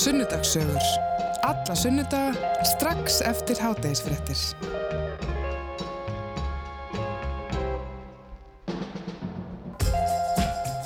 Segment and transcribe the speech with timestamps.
[0.00, 0.84] Sunnudagssögur.
[1.42, 4.38] Alla sunnudaga strax eftir hátægisfrettir.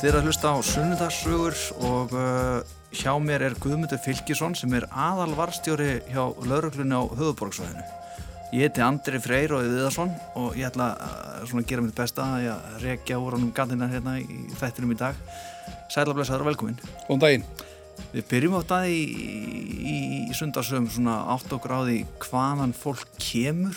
[0.01, 1.55] Þið er að hlusta á Sunnudagssögur
[1.87, 7.85] og uh, hjá mér er Guðmundur Fylkisson sem er aðalvarstjóri hjá lauruglunni á höfuborgsvæðinu.
[8.51, 10.11] Ég heiti Andri Freyr og Viðarsson
[10.41, 14.17] og ég ætla að uh, gera mitt besta að ég rekja úr ánum gandina hérna
[14.19, 15.23] í þættinum í dag.
[15.87, 16.83] Sæla blessaður og velkomin.
[17.07, 17.47] Góðan daginn.
[18.15, 18.99] Við byrjum átt að í,
[19.75, 19.95] í,
[20.31, 23.75] í sundarsögum svona átt og gráði hvaðan fólk kemur,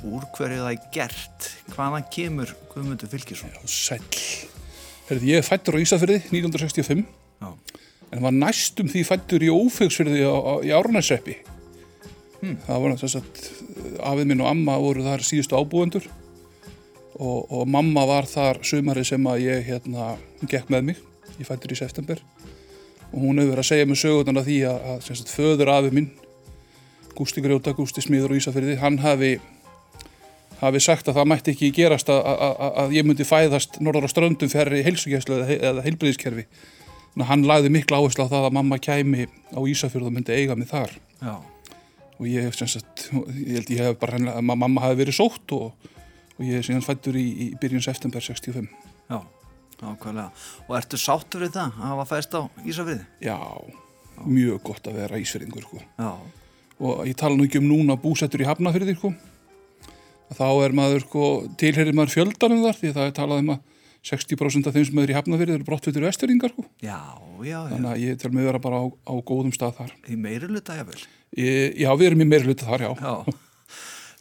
[0.00, 1.48] úr hverju það er gert.
[1.74, 3.52] Hvaðan kemur Guðmundur Fylkisson?
[3.68, 4.00] Sæl.
[5.10, 7.50] Herði, ég er fættur á Ísafjörði 1965 Já.
[8.16, 11.36] en var næstum því fættur í Ófegsfjörði á, á, í Árnæsreppi.
[12.40, 12.56] Hmm.
[12.64, 13.28] Það var að
[14.08, 16.08] afið minn og amma voru þar síðustu ábúendur
[17.20, 20.14] og, og mamma var þar sumari sem að ég hérna,
[20.48, 21.04] gekk með mig.
[21.36, 22.24] Ég fættur í september
[23.12, 26.08] og hún hefur verið að segja mig sögurnar því að, að sagt, föður afið minn,
[27.16, 29.36] Gústi Grjóta, Gústi Smíður og Ísafjörði, hann hafi
[30.60, 34.10] hafi sagt að það mætti ekki gerast að, að, að ég myndi fæðast norðar á
[34.12, 36.46] ströndum fyrir heilsugjæslu eða, eða heilbriðiskerfi.
[36.46, 40.36] Þannig að hann lagði miklu áherslu á það að mamma kæmi á Ísafjörð og myndi
[40.36, 40.96] eiga mig þar.
[41.20, 41.34] Já.
[42.16, 45.56] Og ég hef sagt, ég held ég hef bara hennilega, að mamma hafi verið sótt
[45.56, 45.90] og,
[46.36, 48.70] og ég hef síðan fættur í, í byrjun september 65.
[49.12, 49.18] Já,
[49.82, 50.30] ákvæmlega.
[50.66, 53.06] Og ertu sáttur við það að hafa fæst á Ísafriði?
[53.24, 53.38] Já,
[54.24, 55.80] mjög gott að vera Ísfjörðingur, sko.
[55.98, 56.10] Já.
[56.76, 59.12] Og ég tala nú ekki um núna búsettur í Hafnafjörði, sko.
[60.36, 63.64] Þá er maður, sko, tilherir maður fjöldanum þar því það er talað um að
[64.06, 66.66] 60% af þeim sem er í Hafnafjörði eru brottfittur vestfjörðingar, sko.
[66.84, 67.00] Já,
[67.42, 67.72] já, já.
[67.72, 69.94] Þannig að ég tel mig vera bara á, á góðum stað þar.
[70.06, 71.00] Í meiri luta, jável.
[71.36, 72.92] Ég, já, við erum í meiri hluta þar, já.
[73.02, 73.42] Já.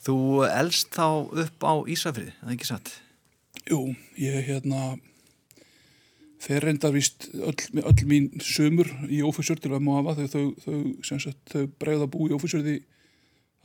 [0.06, 1.08] Þú elst þá
[1.46, 2.92] upp á Ísafriði, það er ekki satt?
[3.66, 3.80] Jú,
[4.22, 4.82] ég hérna
[6.46, 11.20] fer reyndar vist öll, öll mín sömur í ófæsjörð til að maður þau, þau, þau,
[11.24, 12.76] sagt, þau bregða bú í ófæsjörði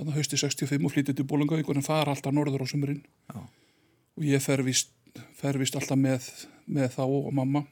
[0.00, 3.42] þannig að hausti 65 og flytið til Bólangavík en fara alltaf norður á sömurinn Já.
[4.16, 4.94] og ég fer vist,
[5.36, 6.24] fer vist alltaf með,
[6.64, 7.66] með þá og mamma.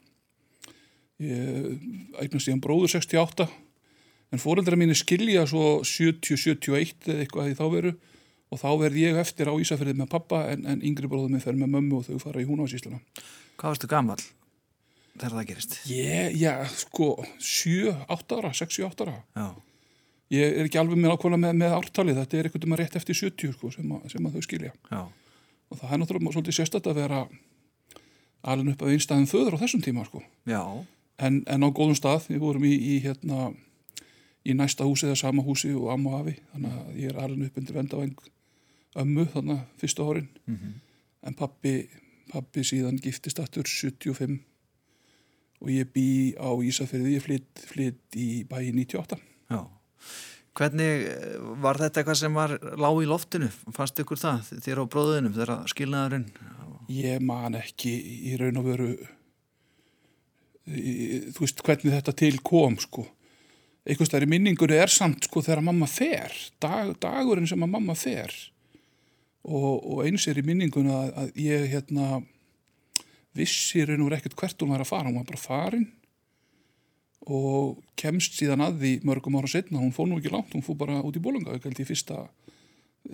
[1.19, 1.73] Ég
[2.21, 3.49] eignast ég hann bróður 68
[4.29, 7.97] en fóreldra mín skilja svo 70-71 eða eitthvað í þá veru.
[8.49, 11.57] Og þá verð ég eftir á Ísafjörði með pappa en, en yngri bróður minn fer
[11.57, 13.01] með mömmu og þau fara í húnásísluna
[13.61, 14.17] Hvað varstu gammal
[15.23, 15.77] þegar það gerist?
[15.91, 17.09] Ég, já, sko
[17.39, 19.47] 7-8 ára, 6-8 ára Já.
[20.35, 22.99] ég er ekki alveg með ákvæmlega með, með ártalið þetta er eitthvað um að rétt
[23.01, 25.03] eftir 70 sko, sem, að, sem að þau skilja Já.
[25.69, 27.23] og það er náttúrulega svolítið sérstætt að vera
[28.49, 30.25] alveg upp að einstæðum föður á þessum tíma sko.
[30.49, 30.63] Já.
[31.19, 33.53] en, en á góðum stað, við vorum í, í hérna
[34.49, 37.49] í næsta húsi eða sama húsi og amma og afi þannig að ég er alveg
[37.51, 38.29] upp undir vendavæng
[38.99, 40.77] ömmu þannig að fyrsta árin Mm
[41.27, 41.89] en pappi,
[42.33, 44.39] pappi síðan giftist aftur 75
[45.59, 46.09] og ég bý
[46.39, 49.61] á Ísafjörði, ég flytt, flytt í bæi 98 Já.
[50.59, 53.51] Hvernig eh, var þetta eitthvað sem var lág í loftinu?
[53.75, 56.27] Fannst ykkur það þér á bróðunum þegar skilnaðurinn?
[56.89, 57.93] Ég man ekki
[58.31, 58.91] í raun og veru
[60.69, 63.07] í, þú veist hvernig þetta til kom sko
[63.89, 67.97] einhvers þar í minningunni er samt sko þegar mamma fer dag, dagurinn sem að mamma
[67.97, 68.35] fer
[69.49, 72.09] og, og eins er í minningunni að, að ég hérna
[73.39, 75.87] vissi raun og veru ekkert hvert hún var að fara hún var bara farin
[77.29, 80.79] og kemst síðan að því mörgum ára setna, hún fór nú ekki langt hún fór
[80.81, 82.27] bara út í bólunga, ekki held í fyrsta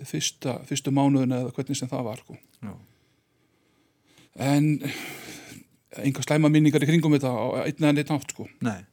[0.07, 2.73] fyrsta, fyrstu mánuðin eða hvernig sem það var sko Já.
[4.49, 4.69] en
[6.01, 8.47] einhver slæma minningar í kringum þetta á einn eða neitt nátt sko.
[8.65, 8.83] Nei.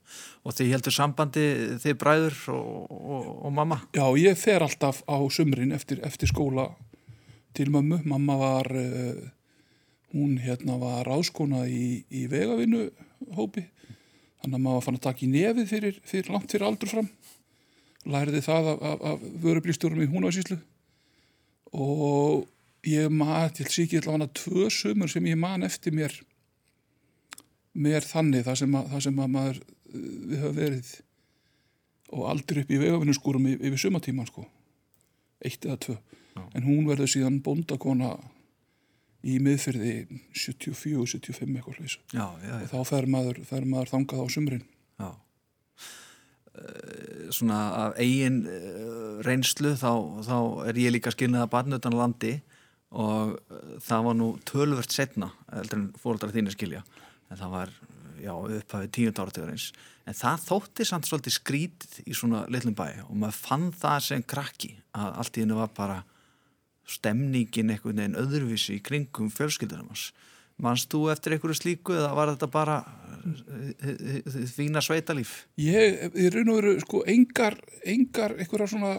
[0.47, 1.45] Og þið heldur sambandi
[1.83, 3.79] þið bræður og, og, og mamma?
[3.97, 6.69] Já, ég fer alltaf á sumrin eftir, eftir skóla
[7.57, 8.03] til mömmu.
[8.09, 9.23] Mamma var, uh,
[10.13, 12.87] hún hérna var áskona í, í vegavinnu
[13.37, 13.67] hópi.
[14.43, 17.09] Þannig að maður fann að taka í nefið fyrir, fyrir langt fyrir aldur fram.
[18.13, 20.59] Læriði það af, af, af vörublístjórum í húnavarsíslu.
[21.73, 22.49] Og
[22.89, 26.17] ég maður til síkið allavega tvö sumur sem ég man eftir mér
[27.73, 30.91] mér þannig það sem að, það sem að maður uh, við höfum verið
[32.13, 34.45] og aldrei upp í vegavinnuskúrum yfir, yfir sumatíman sko
[35.43, 36.43] eitt eða tvö Já.
[36.43, 38.17] en hún verður síðan bóndakona
[39.23, 39.93] í miðfyrði
[40.35, 41.83] 74-75 eitthvað
[42.13, 42.25] já,
[42.59, 44.65] og þá fer maður, fer maður þangað á sumrin.
[45.03, 45.11] Já.
[46.53, 49.93] Eh, Svona af eigin eh, reynslu þá,
[50.27, 50.37] þá
[50.69, 52.35] er ég líka skilnið að barna utan á landi
[52.93, 56.83] og eh, það var nú tölvört setna heldur en fóruldrar þínir skilja.
[57.31, 57.73] En það var
[58.23, 59.71] já, upphafið tíund áratöðurins
[60.09, 64.25] en það þótti samt svolítið skrítið í svona litlum bæ og maður fann það sem
[64.27, 65.99] krakki að allt í hennu var bara
[66.89, 70.11] stemningin einhvern veginn öðruvísi í kringum fjölskyldunum hans
[70.63, 72.77] Manst þú eftir einhverju slíku eða var þetta bara
[73.17, 75.33] eh, eh, eh, fína sveitalíf?
[75.59, 77.57] Ég, í raun og veru, sko, engar,
[77.89, 78.93] engar einhverja svona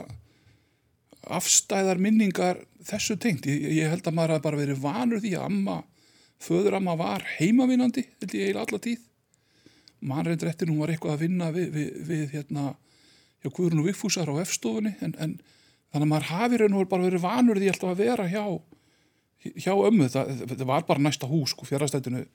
[1.32, 3.48] afstæðar minningar þessu tengt.
[3.48, 5.80] Ég, ég held að maður hafi bara verið vanur því að amma,
[6.44, 9.10] föður amma var heimavinnandi, held ég eiginlega alla tíð.
[10.04, 12.74] Man reyndir eftir hún var eitthvað að vinna við, við, við hérna,
[13.40, 15.38] hjá Guðrún og Vigfúsar á F-stofunni, en, en
[15.94, 18.44] þannig að maður hafi raun og bara verið vanur því alltaf að vera hjá,
[19.54, 20.10] hjá ömmu.
[20.10, 22.26] Það, það var bara næsta hús, sko, fjárhastættinu.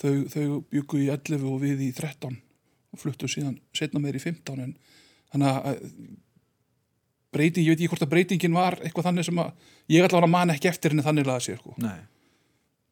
[0.00, 2.38] Þau, þau byggu í 11 og við í 13
[2.92, 4.74] og fluttu síðan setna meir í 15 en
[5.32, 5.84] þannig að
[7.32, 9.52] breyting, ég veit ekki hvort að breytingin var eitthvað þannig sem að
[9.92, 11.72] ég ætla að vera mann ekki eftir henni þannig laða sér sko.
[11.80, 12.02] Nei.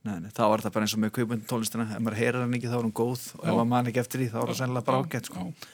[0.09, 2.55] Nei, nei, þá var þetta bara eins og með kaupmyndin tónlistina ef maður heyrir hann
[2.57, 3.53] ekki þá er hún góð og ef Já.
[3.59, 5.43] maður man ekki eftir því þá er það sennilega bara ágætt sko.
[5.45, 5.67] Já.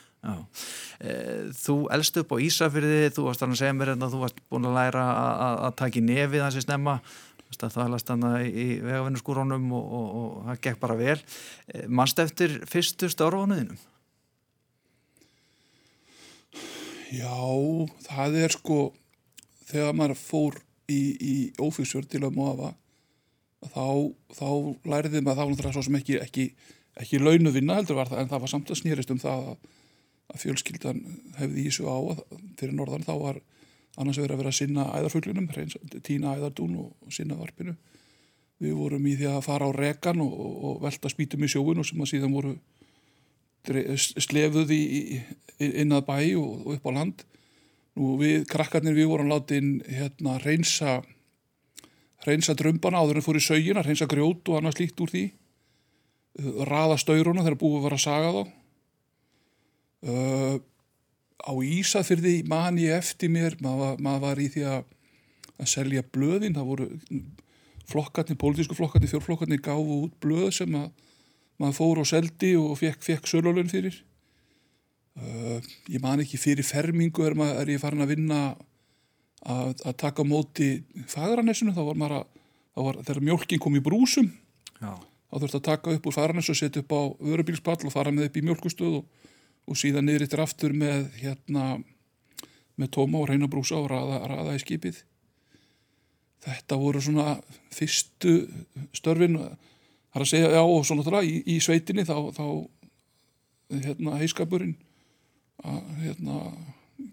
[0.96, 4.69] Eh, Þú elst upp á Ísafyrði, þú varst að segja mér hérna, þú varst búin
[4.69, 7.00] að læra að- að að taka í nefið hans í snemma
[7.56, 11.19] það helast þannig í vegavinnurskúrónum og, og, og það gekk bara vel.
[11.73, 13.78] Eh, Manst eftir fyrstu störfunuðinum?
[17.14, 17.37] Já,
[18.08, 18.78] það er sko
[19.70, 20.56] þegar maður fór
[20.90, 22.73] í, í ófíksjörn til að móða
[23.70, 23.87] þá,
[24.37, 24.49] þá
[24.90, 26.46] læriði maður þá náttúrulega svo sem ekki, ekki,
[27.02, 29.70] ekki launu vinna heldur var það en það var samt að snýrist um það að,
[30.32, 31.02] að fjölskyldan
[31.38, 32.23] hefði í þessu á að
[32.58, 33.40] fyrir norðan þá var
[33.96, 35.49] annars verið að vera að sinna æðarfuglunum,
[36.05, 37.76] tína æðardún og, sinna varpinu.
[38.62, 41.88] Við vorum í því að fara á rekan og, og, velta spýtum í sjóun og
[41.88, 42.55] sem að síðan voru
[43.67, 44.82] slefuð í,
[45.17, 45.19] í,
[45.82, 47.25] inn að bæ og, og upp á land.
[47.96, 51.00] Nú við, krakkarnir, við vorum látin hérna reynsa
[52.26, 55.25] reynsa drömbana áður en fór í sögina, reynsa grjót og annað slíkt úr því.
[56.69, 58.43] Raða stauruna þegar búið var að saga þá.
[60.06, 60.58] Uh,
[61.43, 64.85] á Ísafyrði man ég eftir mér, maður maður var í því að,
[65.58, 66.87] að selja blöðin, það voru
[67.91, 70.93] flokkarnir, pólitísku flokkarnir, fjórflokkarnir gáfu út blöð sem að
[71.62, 73.99] maður fór og seldi og fekk, fekk sölulun fyrir.
[75.17, 75.58] Uh,
[75.88, 78.41] ég man ekki fyrir fermingu er, maður, er ég farin að vinna
[79.47, 80.70] að, að taka móti
[81.09, 82.26] fagranessinu, þá var maður að,
[82.88, 84.29] var, þegar mjólkin kom í brúsum,
[84.76, 84.93] Já.
[84.93, 88.29] þá þurfti að taka upp úr fagrannessu og setja upp á vörubílspall og fara með
[88.29, 89.25] upp í mjólkustöð og,
[89.67, 91.77] og síðan niður eittir aftur með hérna
[92.77, 95.01] með tóma og reyna brúsa og raða, raða í skipið.
[96.47, 97.39] Þetta voru svona
[97.75, 98.35] fyrstu
[98.95, 102.45] störfin, það er að segja, já, og svo náttúrulega í, í sveitinni þá, þá
[103.89, 104.77] hérna heiskapurinn
[105.67, 106.37] að hérna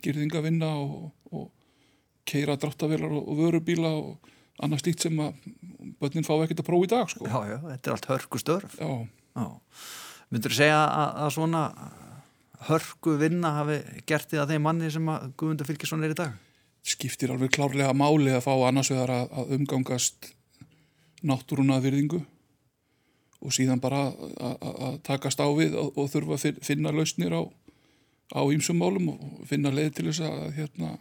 [0.03, 1.49] girðinga vinna og, og
[2.29, 4.29] keira dráttavélar og, og vörubíla og
[4.63, 5.39] annað slíkt sem að
[5.99, 7.25] börnin fá ekkert að prófa í dag, sko.
[7.25, 8.91] já, já, þetta er allt hörku störf Já,
[9.33, 9.47] Já.
[10.33, 11.63] Myndur þú segja að, að svona
[12.69, 13.77] hörku vinna hafi
[14.09, 16.33] gert því að þeim manni sem að Guðmundur Fylkisson er í dag?
[16.83, 20.25] skiptir alveg klárlega máli að fá annars vegar að, að umgangast
[21.23, 22.19] náttúruna að virðingu
[23.43, 26.91] og síðan bara að, að, að takast á við og, og þurfa að fin- finna
[26.91, 27.41] lausnir á,
[28.35, 30.91] á ýmsum málum og finna leið til þess að hérna,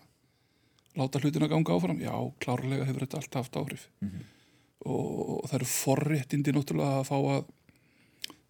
[0.98, 1.98] láta hlutina ganga áfram.
[2.02, 3.88] Já, klárlega hefur þetta allt haft áhrif
[4.86, 5.10] og,
[5.42, 7.44] og það eru forréttindi náttúrulega að fá að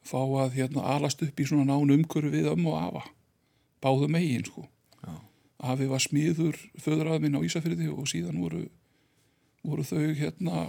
[0.07, 3.03] fá að hérna, alast upp í svona nán umhverfi við ömmu og afa
[3.83, 4.65] báðum megin sko
[5.03, 5.15] Já.
[5.73, 8.65] afi var smiður föðuraði minn á Ísafyrði og síðan voru,
[9.67, 10.69] voru þau hérna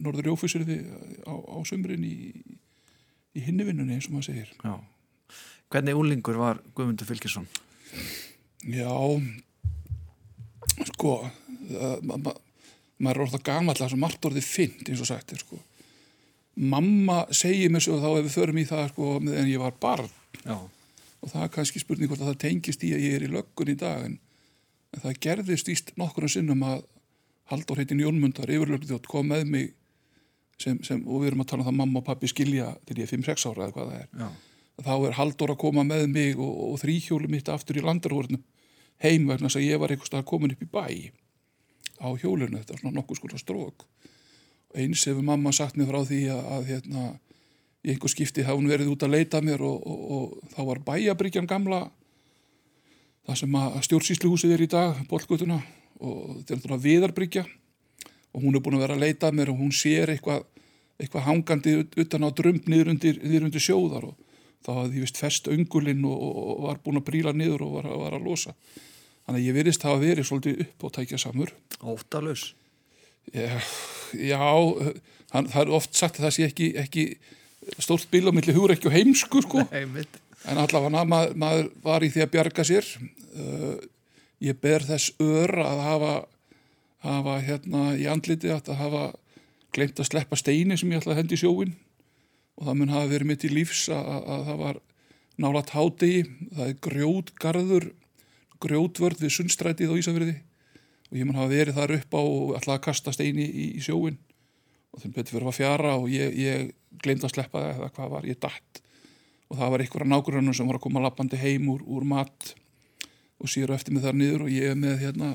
[0.00, 0.78] norður Jófusirði
[1.28, 2.32] á, á sumrin í,
[3.36, 4.52] í hinnivinnunni eins og maður segir.
[4.64, 4.76] Já.
[5.72, 7.48] Hvernig úlingur var Guðmundur Fylkisson?
[8.68, 8.92] Já,
[10.92, 12.34] sko, uh, ma ma
[13.02, 15.58] maður er gamall að sem margt orðið fint eins og sagt er sko.
[16.62, 20.10] Mamma segir mér svo þá ef við förum í það sko meðan ég var barn
[20.44, 20.56] Já.
[20.58, 23.72] og það er kannski spurning hvort að það tengist í að ég er í löggun
[23.72, 24.18] í dag en,
[24.94, 26.84] en það gerðist íst nokkurna sinnum að
[27.50, 29.72] Halldór heitin Jónmundar yfirlögðjótt kom með mig
[30.62, 33.00] sem, sem, og við erum að tala um það að mamma og pappi skilja til
[33.00, 34.28] ég er 5-6 ára eða hvað það er Já.
[34.86, 38.44] þá er Halldór að koma með mig og, og þrýhjóli mitt aftur í landarhórnum
[39.02, 40.86] heim vegna þess að ég var stað komin upp í bæ
[42.02, 43.86] á hjólinu, þetta svona nokkuð skóla strók
[44.78, 47.02] eins hefur mamma sagt mér frá því að, að hérna,
[47.82, 50.60] í einhver skipti hafa hún verið út að leita að mér og, og, og þá
[50.68, 51.80] var bæjabryggjan gamla
[53.26, 55.58] það sem að stjórnsýsluhúsið er í dag, bollgutuna
[56.02, 57.44] og þetta er náttúrulega viðarbryggja.
[58.32, 60.46] Og hún er búin að vera að leita að mér og hún sér eitthvað,
[60.98, 64.16] eitthvað hangandi ut- utan á drömb niður undir, undir sjóðar og
[64.64, 67.90] þá hafði ég vist fest öngulinn og, og, var búin að bríla niður og var,
[67.92, 68.54] að- var að losa.
[69.26, 71.52] Þannig að ég virðist hafa verið svolítið upp og tækja samur
[71.92, 72.46] Óttalus.
[73.32, 74.42] Já,
[75.32, 77.06] hann, það er oft sagt að það sé ekki, ekki
[77.80, 79.64] stórt bíl á milli hugur ekki og heimsku sko.
[79.78, 80.20] Einmitt.
[80.50, 83.76] en allavega maður, maður var í því að bjarga sér uh,
[84.42, 86.12] ég ber þess ör að hafa,
[87.06, 89.04] hafa hérna í andliti að hafa
[89.72, 91.76] glemt að sleppa steini sem ég ætlaði að hendi í sjóin
[92.58, 94.80] og það mun hafa verið mitt í lífs að, að, að það var
[95.42, 97.86] nálat hádegi, það er grjótgarður,
[98.62, 100.34] grjótvörð við sundstrætið á Ísafriði
[101.12, 103.82] og ég mun hafa verið þar upp á og ætlaði að kasta steini í, í
[103.84, 104.16] sjóin
[104.92, 106.70] og þeim betur fyrir að fjara og ég, ég
[107.04, 108.82] glemt að sleppa það eða hvað var, ég datt.
[109.52, 112.52] Og það var einhverja nágrunum sem var að koma lappandi heim úr, úr mat
[113.42, 115.32] og sér eftir mig þar niður og ég með hérna,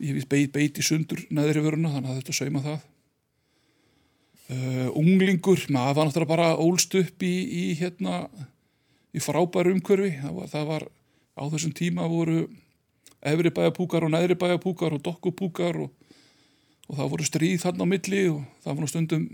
[0.00, 2.86] ég hef beit, beit í sundur neðri vöruna þannig að þetta sauma það.
[4.48, 8.22] Uh, unglingur, maður var náttúrulega bara ólst upp í, í hérna
[9.12, 10.14] í frábæru umhverfi.
[10.22, 10.86] Það var, það var
[11.36, 12.46] á þessum tíma voru
[13.20, 15.90] efri bæjapúkar og neðri bæjapúkar og dokkupúkar og,
[16.88, 19.26] og það voru stríð þarna á milli og það nú stundum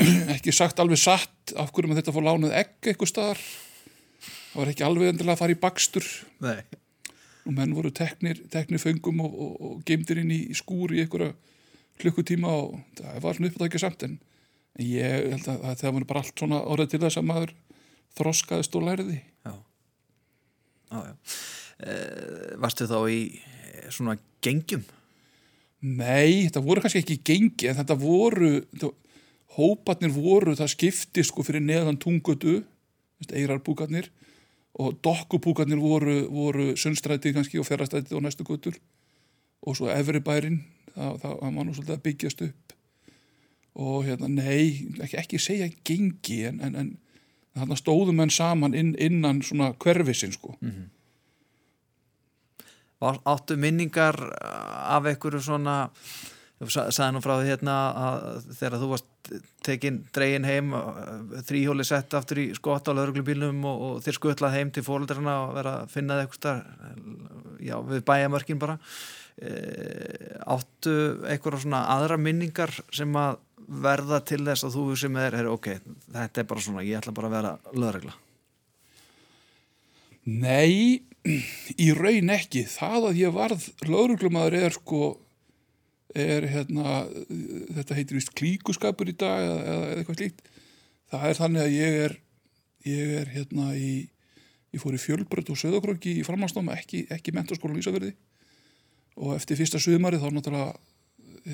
[0.34, 4.72] ekki sagt alveg satt af hverju maður þetta fór lánuð egg eitthvað staðar það var
[4.72, 6.08] ekki alveg endilega að fara í bakstur
[6.44, 6.60] Nei.
[7.46, 11.34] og menn voru teknir, teknir föngum og, og, og geimdir inn í skúr í einhverja
[12.00, 14.18] klukkutíma og það var svona uppdækja samt en,
[14.82, 17.54] ég held að, að það var bara allt svona orðið til þess að maður
[18.16, 19.54] þroskaðist og læriði Já,
[20.92, 21.14] já, já.
[21.76, 24.14] Uh, Varstu þá í eh, svona
[24.44, 24.84] gengjum?
[25.84, 28.92] Nei, þetta voru kannski ekki gengi en þetta voru, þetta,
[29.58, 32.62] hópatnir voru, það skipti sko fyrir neðan tungutu,
[33.28, 34.08] eirarbúkarnir
[34.80, 38.76] og dokkubúkarnir voru, voru sunnstrætið kannski og ferrastrætið og næstu gutur
[39.64, 40.58] og svo efri bærin,
[40.94, 42.74] það, það, var nú svolítið að byggjast upp
[43.76, 46.92] og hérna, nei, ekki, ekki segja gengi en, en, en
[47.56, 50.56] þarna stóðum enn saman inn, innan svona hverfisin sko.
[50.64, 50.95] Var-
[53.04, 55.76] Áttu minningar af einhverju svona
[56.64, 59.30] sagði nú frá því hérna að þegar þú varst
[59.66, 60.86] tekin dregin heim uh,
[61.44, 65.54] þrýhjóli sett aftur í skott á lauruglubílnum og, og þér skutlað heim til fólöldrarna og
[65.58, 66.62] vera að finna það eitthvað
[67.66, 68.78] já, við bæjamörkin bara.
[69.36, 69.50] E,
[70.48, 70.94] áttu
[71.28, 75.74] einhverja svona aðra minningar sem að verða til þess að þú sem er, er ok,
[76.14, 78.14] þetta er bara svona ég ætla bara að vera lögregla
[80.26, 81.06] Nei,
[81.84, 82.64] í raun ekki.
[82.70, 85.00] Það að ég varð lauruglumæður er sko,
[86.16, 87.04] er hérna,
[87.78, 90.46] þetta heitir vist klíkuskapur í dag eða, eða eitthvað slíkt.
[91.12, 92.16] Það er þannig að ég er,
[92.90, 93.92] ég er hérna í,
[94.74, 98.16] ég fór í fjölbrönd og söðakröki í framhansnáma, ekki, ekki mentarskólan Ísafjörði
[99.16, 100.74] og eftir fyrsta sumari þá náttúrulega,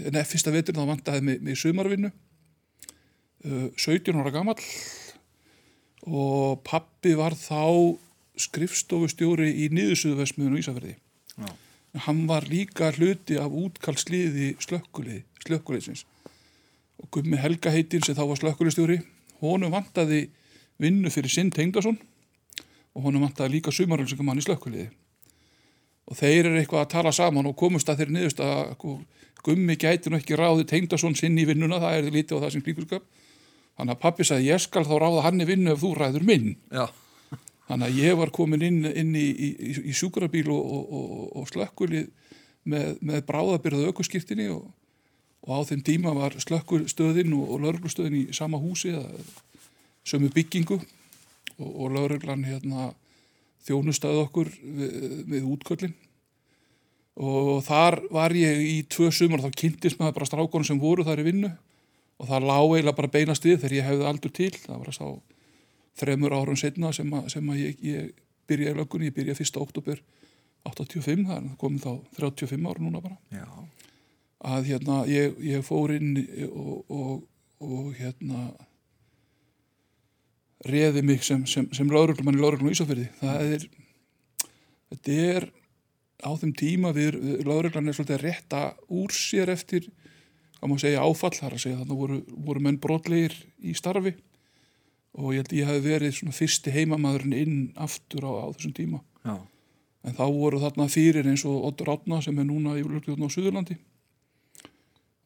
[0.08, 2.10] neða fyrsta vetur þá vantaði mig, mig sumarvinnu,
[3.46, 4.58] uh, 17 ára gamall
[6.08, 7.60] og pappi var þá
[8.42, 10.94] skrifstofustjóri í niðursuðuvesmiðun á Ísafjörði.
[12.06, 16.06] Hann var líka hluti af útkallsliði slökkulið, slökkuliðsins.
[17.02, 19.00] Og Gummi Helga heitin sem þá var slökkulistjóri,
[19.42, 20.26] honum vantaði
[20.80, 21.98] vinnu fyrir sinn Tengdason
[22.92, 24.88] og honum vantaði líka sumarölsingamann í slökkuliði.
[26.08, 29.02] Og þeir eru eitthvað að tala saman og komust að þeir niðurst að
[29.42, 32.62] Gummi gæti nú ekki ráði Tengdason sinn í vinnuna, það er lítið á það sem
[32.62, 33.06] klíkurskap.
[33.74, 36.52] Þannig að pappi sagði, ég skal þá ráða hann í vinnu ef þú ræður minn.
[36.70, 36.84] Já,
[37.70, 41.50] Þannig að ég var komin inn, inn í, í, í sjúkrabíl og, og, og, og
[41.52, 42.08] slökkulið
[42.68, 44.66] með, með bráðabyrðu aukurskiptinni og,
[45.46, 48.94] á þeim tíma var slökkulstöðin og, lauruglustöðin í sama húsi,
[50.06, 50.80] sömu byggingu.
[51.62, 52.90] Og, lauruglan hérna,
[53.66, 54.94] þjónustaði okkur við,
[55.30, 55.92] við útköllin.
[57.22, 61.20] Og þar var ég í tvö sumar þá kynntist maður bara strákonum sem voru þar
[61.22, 61.50] í vinnu.
[62.22, 64.96] Og það lá eiginlega bara beinast við þegar ég hefði aldur til, það var að
[64.96, 65.06] sá
[65.98, 68.10] þremur árum setna sem að, sem að ég, ég
[68.50, 69.60] byrjaði löggunni, ég byrjaði 1.
[69.62, 70.02] oktober
[70.68, 73.46] 85, það komið þá 35 ára núna bara, já,
[74.52, 76.12] að hérna ég, ég fór inn
[76.48, 77.24] og, og,
[77.62, 78.50] og hérna
[80.68, 83.66] reði mig sem, sem, sem lauruglumann í lauruglun og Ísafyrði það er
[84.92, 85.48] þetta er
[86.22, 88.60] á þeim tíma við, við lauruglan er svolítið að rétta
[88.94, 89.88] úr sér eftir,
[90.58, 94.14] hvað má segja áfall þar að segja þannig voru, voru menn brotlegir í starfi
[95.18, 99.00] og ég held ég hef verið svona fyrsti heimamaðurinn inn aftur á, á þessum tíma.
[99.26, 99.34] Já,
[100.08, 103.28] en þá voru þarna fyrir eins og Oddur Átna sem er núna í löggjörn á
[103.30, 103.76] Suðurlandi.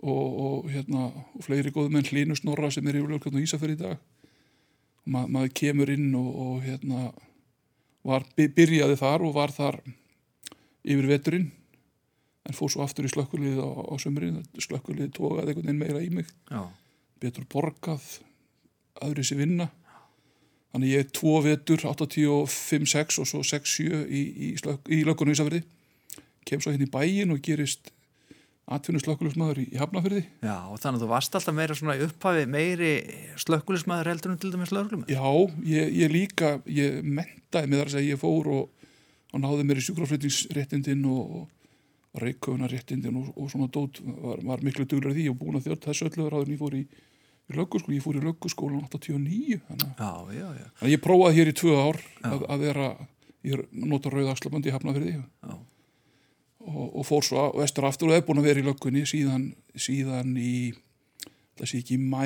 [0.07, 3.77] Og, og hérna og fleiri góðu menn Hlínu Snorra sem er í löggjörn á Ísafjörði
[3.79, 4.03] í dag.
[5.07, 7.07] Og ma maður kemur inn og, og hérna
[8.07, 9.81] var, by- byrjaði þar og var þar
[10.87, 11.49] yfir veturinn.
[12.47, 16.11] En fór svo aftur í slökkulið á, á sömurinn slökkulið tókaði einhvern veginn meira í
[16.15, 16.29] mig.
[16.53, 16.61] Já,
[17.25, 18.05] betur borgað
[19.05, 19.71] aðri sér vinna.
[20.75, 24.49] Þannig ég er tvo vetur 85-6 og svo 6-7 í, í,
[24.93, 25.63] í löggunum Ísafirði.
[26.47, 27.93] Kem svo hérna í bæin og gerist
[28.67, 32.49] atvinnuslökkulismæður í, í Hafnafyrði já og þannig að þú varst alltaf meira svona í upphafi
[32.51, 32.89] meiri
[33.39, 35.23] slökkulismæður heldur en til dæmis lögreglum já,
[35.71, 38.89] ég, ég líka ég mentaði með þar að ég fór og,
[39.31, 41.47] og náði mér í sjúkraflutningsréttindin og, og,
[42.21, 45.29] reykköfunar réttindin og, og svona dót var, var miklu duglur því.
[45.33, 46.83] Og búin að þjótt þessu öllu ráður en ég fór í,
[47.47, 51.51] í lögguskóla, ég fór í lögguskólan 89 þannig Já, já, já, að ég prófaði hér
[51.53, 52.89] í tvö ár að, að vera,
[53.47, 55.55] ég nota rauðaxlabandi í Hafnafyrði já,
[56.67, 59.51] og, og fór svo að- vestur aftur og er búin að vera í löggunni síðan,
[59.79, 60.73] síðan í,
[61.61, 62.25] það sé ekki í mæ,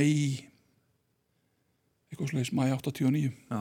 [2.11, 3.31] eitthvað slegis, mæ 89.
[3.53, 3.61] já.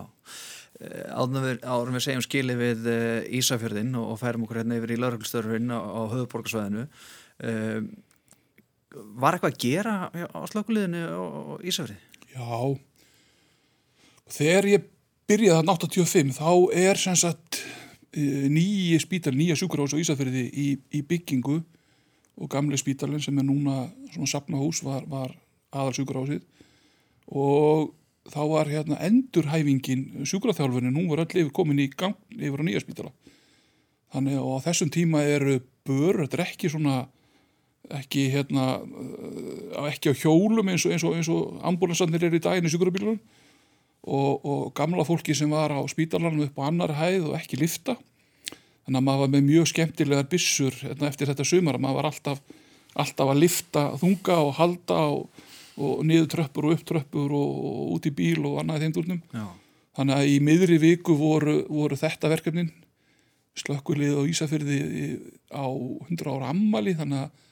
[0.80, 1.58] Eh, Áðurum við,
[1.98, 5.80] við segjum skili við uh, Ísafjörðin og, og færum okkur hérna yfir í lauruglstörfin á,
[5.84, 6.86] á höfuborgarsvæðinu.
[7.44, 7.90] Uh,
[8.94, 11.98] var eitthvað að gera á slökuliðinu á, á Ísafjörði?
[12.34, 14.88] Já, og þegar ég
[15.30, 16.52] byrjaði þarna 85 þá
[16.86, 17.60] er sem sagt
[18.14, 21.60] eh, nýji spítal, nýja sjúkurhás á Ísafyrði í, í byggingu
[22.40, 25.36] og gamle spítalinn sem er núna svona sapnahús var, var
[25.76, 26.46] aðal sjúkurhásið
[27.30, 27.92] og
[28.30, 32.82] þá var hérna endurhæfingin sjúkraþjálfunin, hún var öll yfir komin í gang yfir á nýja
[32.84, 33.14] spítala.
[34.14, 37.04] Þannig að á þessum tíma eru bör, þetta er ekki svona
[38.00, 42.44] ekki hérna uh, ekki á hjólum eins og, eins og, eins og ambulansarnir eru í
[42.44, 43.20] daginn í sjúkrabílunum.
[44.10, 47.98] Og, og gamla fólki sem var á spítalanum upp á annar hæð og ekki lifta
[48.90, 52.40] þannig að maður var með mjög skemmtilegar byssur hérna, eftir þetta að maður var alltaf,
[52.98, 55.44] alltaf að lifta þunga og halda og,
[55.78, 58.96] og niður tröppur og upp tröppur og, og út í bíl og annað í þeim
[58.98, 59.46] durnum Já,
[60.00, 62.72] þannig að í miðri viku voru, voru þetta verkefnin.
[63.60, 64.80] Slökkulið á Ísafyrði
[65.54, 67.46] á 100 ára ammali þannig að,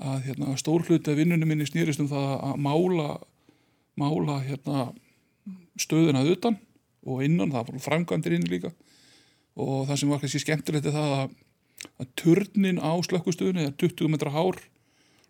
[0.00, 3.08] að hérna, stór hluti af vinnunum minni snýrist um það að mála
[4.00, 4.90] mála hérna,
[5.80, 6.58] stöðuna utan
[7.06, 8.72] og innan, það voru framkvæmdir inn líka.
[9.60, 11.34] Og það sem var kannski skemmtilegt er það að,
[12.02, 14.60] að turnin á slökkustöðunni er 20 metra hár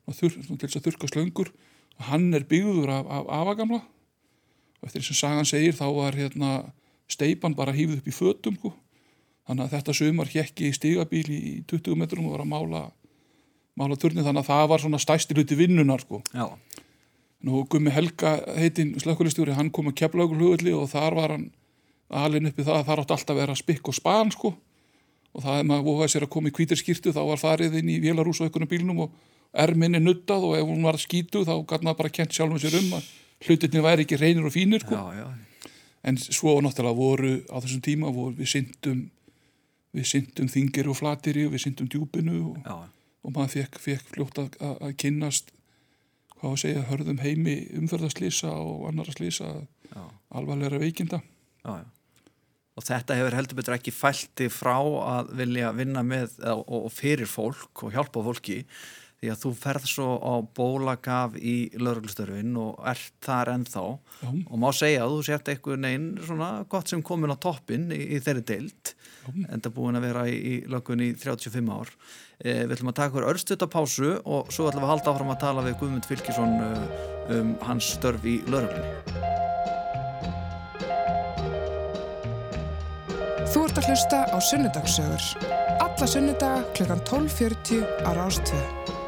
[0.07, 1.53] og þur, til þess að þurka slöngur.
[1.99, 3.81] Og hann er byggður af, af afagamla.
[4.81, 6.53] Og eftir þess að sagan segir þá var hérna
[7.11, 8.75] steipan bara hýfð upp í fötum sko.
[9.47, 12.83] þannig að þetta sumar hjekki í stigabíl í 20 metrum og var að mála
[13.81, 16.23] mála turni þannig að það var svona stæsti hluti vinnunar sko.
[16.35, 16.47] já,
[17.41, 21.47] Nú Gummi Helga heitinn slökkulistjóri, hann kom að keflaugur hugulli og þar var hann
[22.11, 24.51] alin uppi það að það átti alltaf að vera spikk og span sko
[25.31, 27.93] og það er maður vofaði sér að koma í hvítir skýrtu þá var farið inn
[27.93, 29.15] í vélarús og einhvern bílnum og
[29.65, 32.99] erminni nuttað og ef hún var skítu þá gæti maður bara kent sjálfum sér um
[32.99, 33.09] að
[33.47, 34.99] hlutinni væri ekki reynir og fínir sko.
[34.99, 35.71] já, já,
[36.05, 39.05] en svo náttúrulega voru á þessum tíma voru við syndum
[39.95, 42.77] við syndum þingir og flatiri og við syndum djúpinu og, já,
[43.21, 45.53] og maður fekk, fekk fljótt að, að, kynnast
[46.37, 49.51] hvað að segja, hörðum heimi umferðarslýsa og annara slýsa
[49.91, 51.23] já, alvarlega veikinda
[51.65, 51.89] já, já.
[52.79, 57.29] Og þetta hefur heldur betur ekki fælti frá að vilja vinna með og, og fyrir
[57.29, 58.63] fólk og hjálpa fólki
[59.21, 63.83] því að þú ferð svo á bólagaf í lauruglustörfin og ert þar ennþá
[64.23, 64.31] Já.
[64.31, 68.01] og má segja að þú sért eitthvað neinn svona gott sem komin á toppin í,
[68.17, 68.95] í þeirri deild
[69.53, 71.93] enda búin að vera í, í löggun í 35 ár.
[72.41, 75.33] Eh, við ætlum að taka okkur örstuta pásu og svo ætlum við að halda áfram
[75.35, 77.03] að tala við Guðmund Fylkisson uh,
[77.37, 79.29] um hans störf í lauruglunni.
[83.51, 85.29] Þú ert að hlusta á Sunnudagssögur.
[85.85, 89.00] Alla sunnudaga klukkan 12.40 á Rástvö.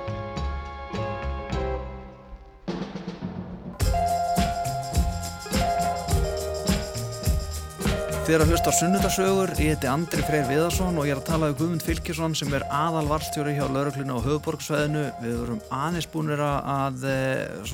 [8.33, 11.27] Þið eru að hlusta á sunnudagsögur, ég heiti Andri Freyr Viðarsson og ég er að
[11.27, 15.03] tala um Guðmund Fylkisson sem er aðalvarstjóri hjá laurugluna á höfuborgsvæðinu.
[15.21, 17.67] Við vorum aðeins búinir að eh,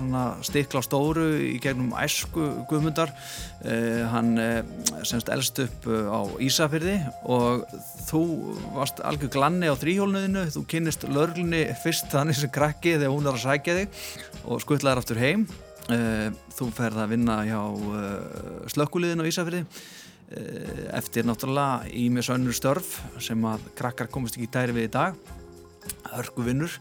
[0.48, 3.12] stikla á stóru í gegnum æsku Guðmundar.
[3.70, 4.72] Eh, hann eh,
[5.06, 6.96] semst elst upp á Ísafyrði
[7.30, 7.62] og
[8.08, 8.24] þú
[8.80, 10.42] varst algjör glanni á þrýhjólnuðinu.
[10.56, 14.02] Þú kynnist lauruglunni fyrst þannig sem krakki þegar hún er að sækja þig
[14.42, 15.46] og skuttlaðir aftur heim.
[16.58, 17.62] Þú ferð að vinna hjá
[18.02, 19.64] eh, slökkuliðin á Ísafyrði
[20.92, 25.14] eftir náttúrulega ímis önnur störf sem að krakkar komast ekki í dæri við í dag.
[26.12, 26.74] Hörku vinnur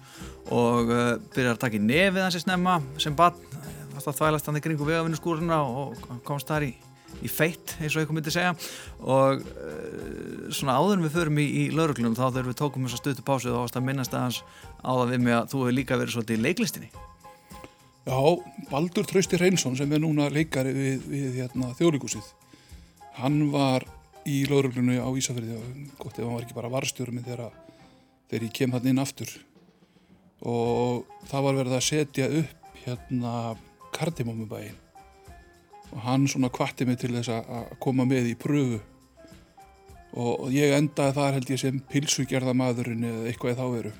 [0.52, 3.38] og uh, byrjar að taka í nefið hans í snemma sem bann,
[3.94, 5.96] varst að þvælast hann í kringu vegavinnuskúruna og
[6.28, 6.74] komst þar í,
[7.24, 8.56] í feitt eins og ég komið til að segja.
[9.04, 13.04] Og uh, svona áður við förum í, í lauruglunum þá þegar við tókum þess að
[13.06, 14.42] stötu pásu þá varst að minnast aðeins
[14.84, 16.92] á það við mig að þú hefur líka verið svolítið í leiklistinni.
[18.08, 18.20] Já,
[18.72, 22.28] Baldur Trausti Reynsson sem er núna leikari við, við hérna, þjóðlíkusið
[23.18, 23.86] hann var
[24.28, 25.58] í lauruglunu á Ísafjörði
[25.98, 27.54] gott ef hann var ekki bara varstjórum þegar,
[28.30, 29.32] þegar ég kem hann inn aftur.
[30.46, 33.32] Og það var verið að setja upp hérna
[33.96, 34.76] kardimómubæin
[35.88, 38.82] og hann svona kvatti mig til þess að koma með í pröfu.
[40.18, 43.92] Og ég endaði þar held ég sem pilsugerðamaðurinn eða eitthvað í þá veru.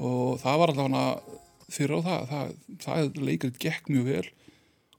[0.00, 1.38] Og það var allavega
[1.70, 2.52] fyrir á það, það,
[2.84, 4.28] það leikrið gekk mjög vel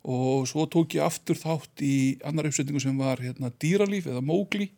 [0.01, 4.71] og svo tók ég aftur þátt í annar uppsetningu sem var hérna, dýralíf eða mógli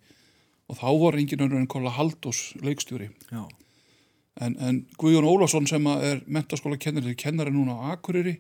[0.67, 3.09] og þá var engin önnur en Kolla Haldós leikstjóri.
[3.31, 8.39] En, en Guðjón Ólafsson sem er mentaskóla kennari, kennari núna á Akureyri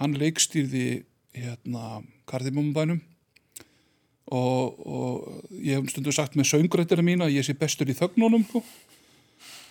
[0.00, 1.04] hann leikstýrði
[1.36, 3.00] hérna Kardimumbænum
[4.32, 8.62] og, og ég hef stundu sagt með söngrættina mína ég sé bestur í þögnunum sko.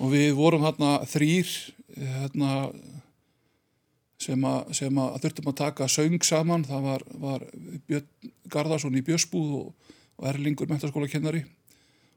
[0.01, 1.51] og við vorum hérna þrýr
[1.95, 2.71] hérna
[4.21, 7.47] sem að, sem að þurftum að taka söng saman, það var, var
[7.89, 11.43] Björn Garðarsson í Björnsbúð og, og Erlingur mentaskóla kennari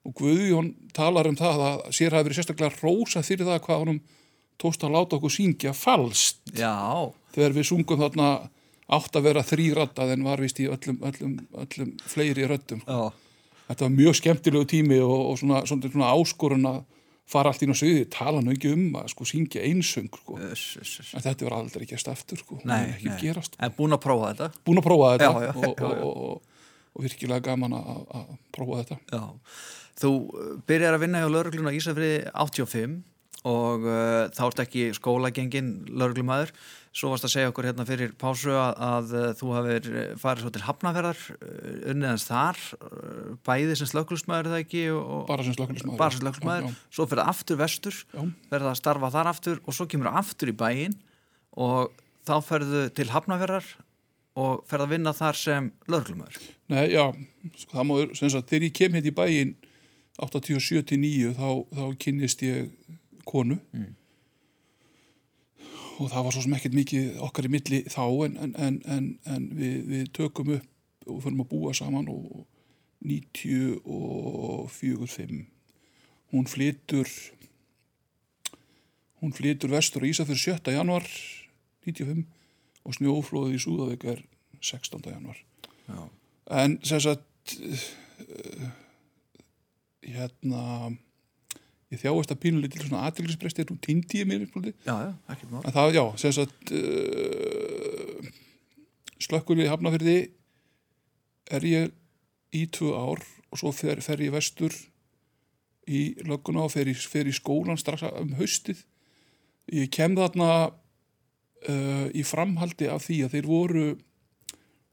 [0.04, 4.00] og Guðjón talar um það að sér hafi verið sérstaklega rósa fyrir það hvað honum
[4.60, 6.42] tókst að láta okkur syngja falskt.
[6.54, 8.28] Já, þegar við sungum þarna
[8.94, 12.84] átt að vera þrýrattað en var vist í öllum, öllum, öllum fleiri röddum.
[12.84, 13.12] já,
[13.64, 16.82] Þetta var mjög skemmtilegu tími og, og svona, svona, svona áskorun að
[17.28, 20.36] fara allt á sviði, tala nú ekki um að sko syngja einsöng sko.
[20.50, 21.12] Uss, uss, uss.
[21.16, 22.58] En þetta var aldrei gæst aftur sko.
[22.68, 23.14] Nei, nei.
[23.20, 23.56] gerast.
[23.58, 25.88] En búin að prófa þetta Búin að prófa þetta Já, já, og, já.
[25.88, 26.60] Og, og,
[26.92, 29.00] og, virkilega gaman að, að prófa þetta.
[29.16, 29.24] Já,
[30.04, 33.00] þú uh, byrjar að vinna hjá lauruglun á Ísafriði 85
[33.44, 36.54] og uh, þá ert ekki skólagengin lauruglumæður
[36.94, 40.44] svo varst að segja okkur hérna fyrir pásu að, að uh, þú hafir uh, farið
[40.44, 42.60] svo til Hafnaferðar uh, unniðans þar
[43.48, 44.84] bæði sem slökkulismæður það ekki?
[44.94, 45.98] Og, Bara sem slökkulismæður.
[45.98, 47.98] bara sem slökkulismæður, svo fyrir aftur vestur
[48.52, 50.94] verða að starfa þar aftur og svo kemur aftur í bæinn
[51.58, 51.90] og
[52.24, 53.66] þá ferðu til Hafnaferðar
[54.38, 56.38] og ferð að vinna þar sem lauruglumæður
[56.72, 57.04] Nei, já,
[57.58, 59.52] sko, það má, sem sagt, þegar ég kem hérna í bæinn
[60.22, 62.70] 87-9 þá, þá kynnist ég
[63.26, 63.58] konu
[65.98, 69.04] og það var svo sem ekkert mikið okkar í milli þá en, en, en, en,
[69.30, 70.68] en við, við tökum upp
[71.04, 72.22] og fyrir að búa saman og
[73.04, 75.44] 94-5
[76.34, 77.08] hún flytur
[79.20, 80.74] hún flytur vestur á Ísafjörð 7.
[80.74, 81.06] januar
[81.84, 82.24] 95
[82.84, 84.20] og snjóflóðið í Súðavík er
[84.60, 85.12] 16.
[85.12, 85.38] januar
[85.88, 86.00] Já,
[86.50, 88.70] En sem sagt uh,
[90.04, 90.92] hérna
[91.94, 95.62] ég þjáist að pínu litil svona aðtilgisprestir og týndi ég mér já, já, ekkert mál.
[95.62, 98.32] En það, já, sem sagt uh,
[99.24, 100.18] slökkulið í Hafnafyrði
[101.54, 101.94] er ég
[102.54, 104.74] í tvö ár og svo fer, fer ég vestur
[105.90, 108.80] í lögguna og fer í, fer í skólan strax um haustið.
[109.72, 110.50] Ég kem þarna
[111.68, 113.86] uh, í framhaldi af því að þeir voru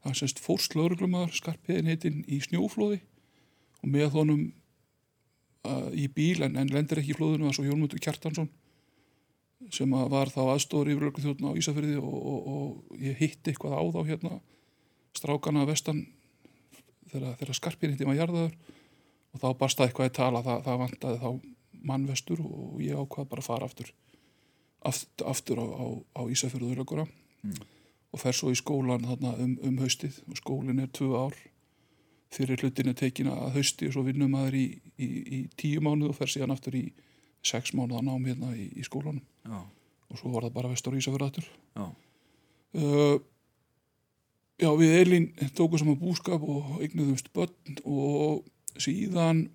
[0.02, 3.00] það semst fórst lögreglumæður skarpiðin heitinn í snjóflóði
[3.82, 4.42] og með honum
[5.94, 8.50] í bíl en, en lendir ekki í flóðinu að svo Jónmundur Kjartansson
[9.70, 13.78] sem að var þá aðstóður yfir þjóðna á Ísafyrði og, og, og ég hitti eitthvað
[13.78, 14.38] á þá hérna
[15.14, 16.02] strákana vestan
[17.12, 18.56] þegar, skarpiðin heitinn var jarðaður
[19.32, 21.30] og þá barst það eitthvað í tala það, það vantaði þá
[21.92, 23.92] mannvestur og ég ákvað bara að fara aftur
[24.82, 25.86] aftur, aftur á, á,
[26.18, 27.06] á Ísafjörðu lögura
[28.12, 31.38] og fer svo í skólan þarna um, um haustið og skólinn er tvö ár
[32.32, 34.66] fyrir hlutin er tekin að hausti og svo vinnum maður í,
[34.96, 36.86] í, í tíu mánuð og fer síðan aftur í
[37.44, 39.22] sex mánuða nám hérna í, í skólanum.
[39.44, 39.60] Já,
[40.08, 41.50] og svo var það bara vestur á Ísafjörðu aftur.
[41.76, 41.86] Já,
[42.80, 43.20] uh,
[44.62, 45.24] Já, við Elín
[45.58, 48.44] tókum saman búskap og eignuðumst börn og
[48.78, 49.48] síðan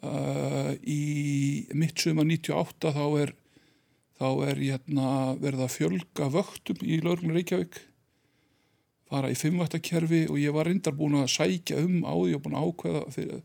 [0.00, 3.34] uh, í mitt suma 98 þá er
[4.18, 7.82] þá er hérna, verið að fjölga vöktum í lögurinn Reykjavík
[9.08, 12.58] fara í fimmvættakerfi og ég var reyndar búin að sækja um á því og búin
[12.58, 13.40] að ákveða fyrir,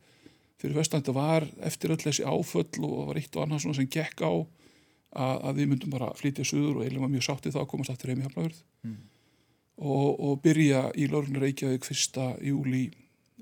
[0.59, 3.89] fyrir vestan þetta var eftir öll þessi áföll og var eitt og annað svona sem
[3.91, 7.71] gekk á að, að við myndum bara flytja suður og eiginlega mjög sáttið það að
[7.73, 8.63] komast aftur heim í Hafnafjörð
[9.77, 12.19] og, og byrja í Lörgnar Reykjavík 1.
[12.49, 12.83] júli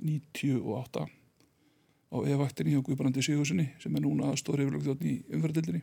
[0.01, 1.07] 98
[2.11, 5.81] á evaktinni hjá Guðbrandi Sigurssoni sem er núna stóri yfirlögþjóðn í umferðildinni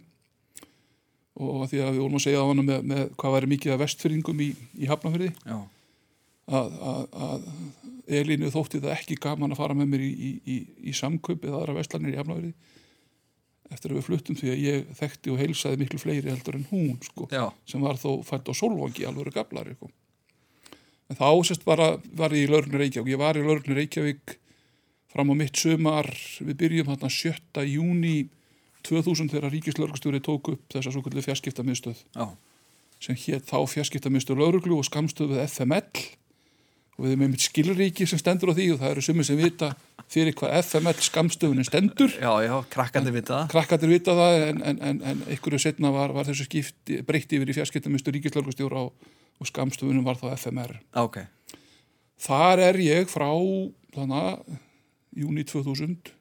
[1.38, 3.82] og því að við vorum að segja á hana með, með hvað væri mikið af
[3.84, 5.58] vestfyrringum í, í Hafnafjörði já,
[6.48, 7.46] að, að, að
[8.18, 10.58] Elínu þótti það ekki gaman að fara með mér í, í, í,
[10.88, 12.52] í samkaup eða aðra vestlanir í Hafnafjörði
[13.68, 16.96] eftir að við fluttum því að ég þekkti og heilsaði miklu fleiri heldur en hún
[17.04, 17.28] sko
[17.68, 19.90] sem var þó fætt á Solvangi alveg gaflar sko.
[21.08, 23.12] en þá sérst bara var ég í Lörnur Reykjavík.
[23.12, 24.38] Ég var í Lörnur Reykjavík
[25.12, 26.08] fram á mitt sumar.
[26.40, 27.64] Við byrjum hérna 7.
[27.68, 28.28] júni
[28.88, 32.04] 2000 þegar Ríkislörgstjóri tók upp þessa svo kallið fjarskiptamiðstöð
[32.98, 36.06] sem hétt þá fjarskiptamiðstöð Lörglu og skamstöð við FML
[36.98, 39.70] og við erum einmitt skilríki sem stendur á því og það eru sumir sem vita
[40.10, 42.10] fyrir hvað FML skamstöðunin stendur.
[42.18, 43.50] Já, já, krakkandi vita það.
[43.52, 47.52] Krakkatir vita það en, en, en, en einhverju setna var, var þessu skipti breytt yfir
[47.52, 51.20] í fjarskiptamistu ríkislörgustjóra og, og skamstöfunum var þá FMR Ok,
[52.26, 53.30] þar er ég frá
[53.94, 54.58] þannig
[55.18, 56.14] júni 2000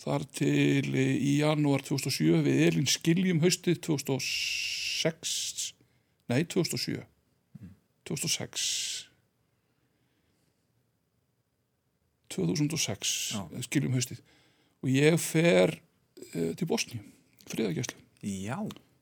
[0.00, 5.72] þar til í janúar 2007 við Elin skiljum haustið 2006
[6.32, 7.02] nei 2007
[8.08, 9.09] 2006
[12.32, 13.42] 2006 Já.
[13.66, 14.22] skiljum haustið
[14.80, 17.02] og ég fer uh, til Bosníu
[17.50, 18.58] friðagjæslu Já,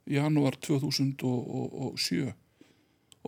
[0.09, 2.29] í janúar 2007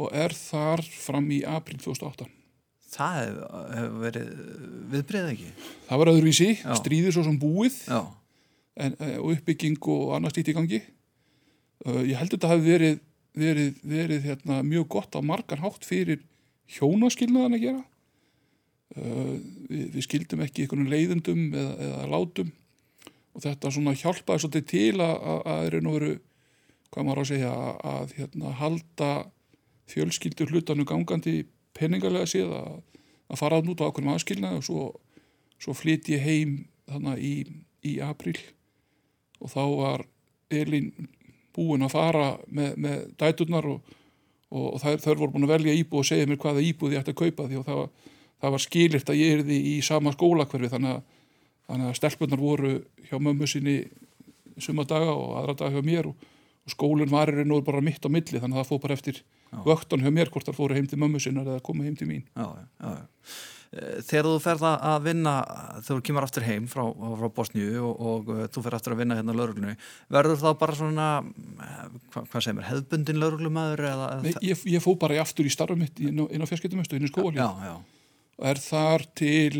[0.00, 2.28] og er þar fram í april 2008.
[2.90, 4.30] það hefur hef verið
[4.90, 5.50] viðbreið ekki.
[5.88, 6.72] Það var öðruvísi, Já.
[6.78, 10.80] stríðið svo sem búið en, eh, og uppbygging og annars lítið gangi.
[11.86, 12.98] Uh, ég held að þetta hafi verið,
[13.38, 16.20] verið, verið hérna, mjög gott á margan hátt fyrir
[16.76, 17.84] hjónaskilnaðan að gera.
[18.98, 19.36] Uh,
[19.70, 22.50] við, við skildum ekki einhvern leiðendum eða, eða látum.
[23.30, 26.14] Og þetta svona hjálpaði svolítið til að, að, að er nú veru,
[26.90, 29.10] hvað maður á að segja, að, að hérna, halda
[29.90, 31.36] fjölskyldur hlutanum gangandi
[31.76, 32.80] peningalega séð að,
[33.38, 34.84] fara út á okkur aðskilnaði og svo,
[35.62, 36.56] svo flyt ég heim
[36.90, 37.34] þannig í,
[37.86, 38.36] í april
[39.40, 40.06] og þá var
[40.50, 40.90] Elín
[41.54, 43.92] búin að fara með, með dæturnar og,
[44.50, 47.04] og, og þær, þær voru búin að velja íbúð og segja mér hvaða íbúð ég
[47.04, 48.09] ætti að kaupa því og það var,
[48.40, 51.02] það var skilirt að ég erði í sama skólakverfi þannig að,
[51.68, 52.72] þannig að stelpunar voru
[53.08, 53.76] hjá mömmu sinni
[54.60, 56.26] suma daga og aðra daga hjá mér og,
[56.66, 59.22] og skólinn var er nú bara mitt á milli þannig að það fór bara eftir
[59.66, 62.26] vöktan hjá mér hvort þar fóru heim til mömmu sinnar eða komu heim til mín.
[62.36, 62.92] já, já, já.
[62.98, 63.08] já.
[63.70, 65.32] Eh, Þegar þú ferð að vinna,
[65.78, 66.82] þegar þú kemur aftur heim frá,
[67.20, 69.76] frá Bosníu og, og uh, þú fer aftur að vinna hérna lauruglunni,
[70.10, 71.06] verður þá bara svona,
[71.62, 73.84] eh, hva, hvað segir mér, hefðbundin lauruglumæður?
[74.24, 77.06] Nei, ég, ég fó bara aftur í starfum mitt inn á, á fjarskiptumöstu, inn
[78.40, 79.56] og er þar til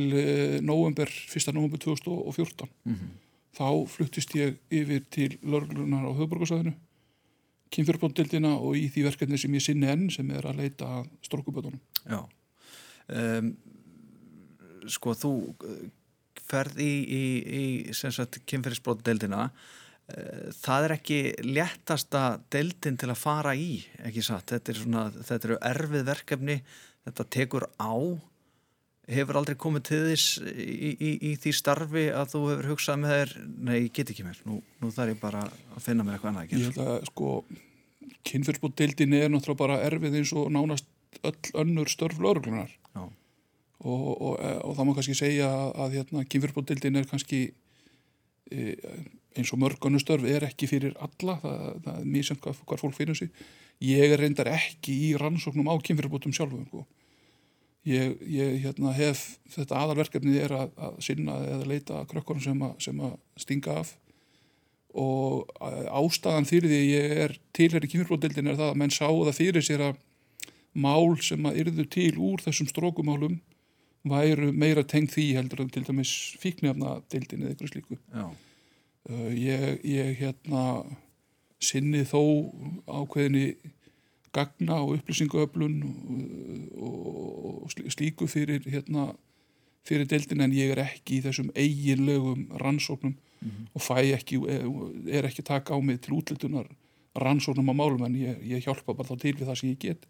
[0.64, 1.52] november, 1.
[1.52, 3.10] november 2014 Mhm.
[3.54, 6.72] þá fluttist ég yfir til lörglunar á höfuborgarsæðinu
[7.70, 12.24] kynfjörbóndildina og í því verkefni sem ég sinni enn sem er að leita strókubötunum já.
[13.10, 13.56] Um,
[14.88, 15.32] sko, þú
[15.66, 15.90] eh,
[16.50, 17.24] ferð í, í,
[17.90, 19.50] í sagt, kynferðisbrótdeildina
[20.60, 25.48] það er ekki léttasta deildin til að fara í, ekki satt, þetta er svona, þetta
[25.48, 26.56] eru erfið verkefni,
[27.06, 27.94] þetta tekur á,
[29.10, 33.14] hefur aldrei komið til þess í, í, í því starfi að þú hefur hugsað með
[33.14, 33.34] þér,
[33.68, 36.46] nei, ég get ekki mér, nú, nú þarf ég bara að finna mér eitthvað annað
[36.46, 37.34] að ég held að sko
[38.30, 40.88] kynfjörbóndildin er náttúrulega bara erfið eins og nánast
[41.26, 47.00] öll önnur störf lörglunar Já, og, og, og það má kannski segja að, hérna, kynfjörbóndildin
[47.00, 47.40] er kannski
[48.50, 48.76] e,
[49.38, 51.38] eins og mörg önnur störf er ekki fyrir alla.
[51.42, 53.30] Það, það er mjög sem hvað, fólk finnur sig.
[53.84, 56.84] Ég er reyndar ekki í rannsóknum á kynfjörbótum sjálfum sko.
[57.88, 63.02] Ég, ég hérna, hef þetta aðalverkefnið er að, að sinna eða leita krökkunum sem, sem
[63.06, 63.94] að stinga af
[64.90, 69.38] og eh, ástæðan fyrir því ég er tilheri kynfjörbótildin er það að menn sáu það
[69.38, 70.00] fyrir sér að
[70.74, 73.40] mál sem að yrðu til úr þessum strókumálum
[74.10, 77.98] væru meira tengd því heldur en til dæmis fíknefna deildin eða eitthvað slíku.
[79.10, 80.64] Uh, ég, ég hérna
[81.60, 82.22] sinni þó
[82.88, 83.58] ákveðinni
[84.32, 85.74] gagna og upplýsinguöflun
[86.78, 89.10] og, og slí- slíku fyrir hérna
[89.86, 93.14] fyrir deildin en ég er ekki í þessum eiginlegum rannsóknum
[93.74, 94.36] og fæ ekki,
[95.08, 96.66] er ekki taka á mig til útlitunar
[97.16, 100.06] rannsóknum á málum en ég, ég hjálpa bara þá til við það sem ég get.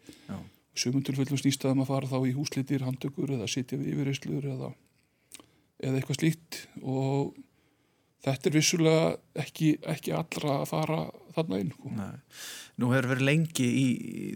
[0.75, 4.69] Sumum tilfellum snýstaðum að fara þá í húslitir, handtökur eða sitja við yfirreyslur eða,
[5.83, 6.59] eða eitthvað slíkt.
[6.83, 7.35] Og
[8.27, 9.07] þetta er vissulega
[9.39, 11.01] ekki, ekki allra að fara
[11.35, 11.71] þarna inn.
[11.75, 11.93] Sko.
[12.81, 13.87] Nú hefur verið lengi í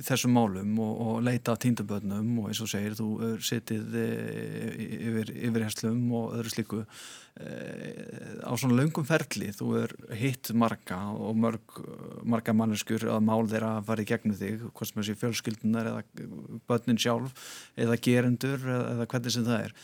[0.05, 4.81] þessum málum og, og leita að týndaböðnum og eins og segir, þú er sitið eh,
[4.99, 11.41] yfir, yfirherslum og öðru slíku eh, á svona löngum ferli, þú er hitt marga og
[11.41, 11.79] mörg,
[12.21, 16.29] marga manneskur að mál þeirra fara í gegnum þig, hvað sem þessi fjölskyldunar eða
[16.69, 17.33] börnin sjálf
[17.81, 19.77] eða gerendur eða, hvernig sem það er.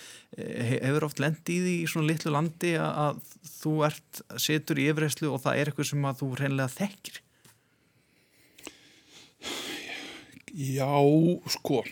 [0.84, 5.42] Hefur oft lent í svona litlu landi að, að þú ert, situr í yfirherslu og
[5.42, 7.20] það er eitthvað sem að þú hreinlega þekkir?
[10.50, 10.90] Já,
[11.54, 11.84] sko,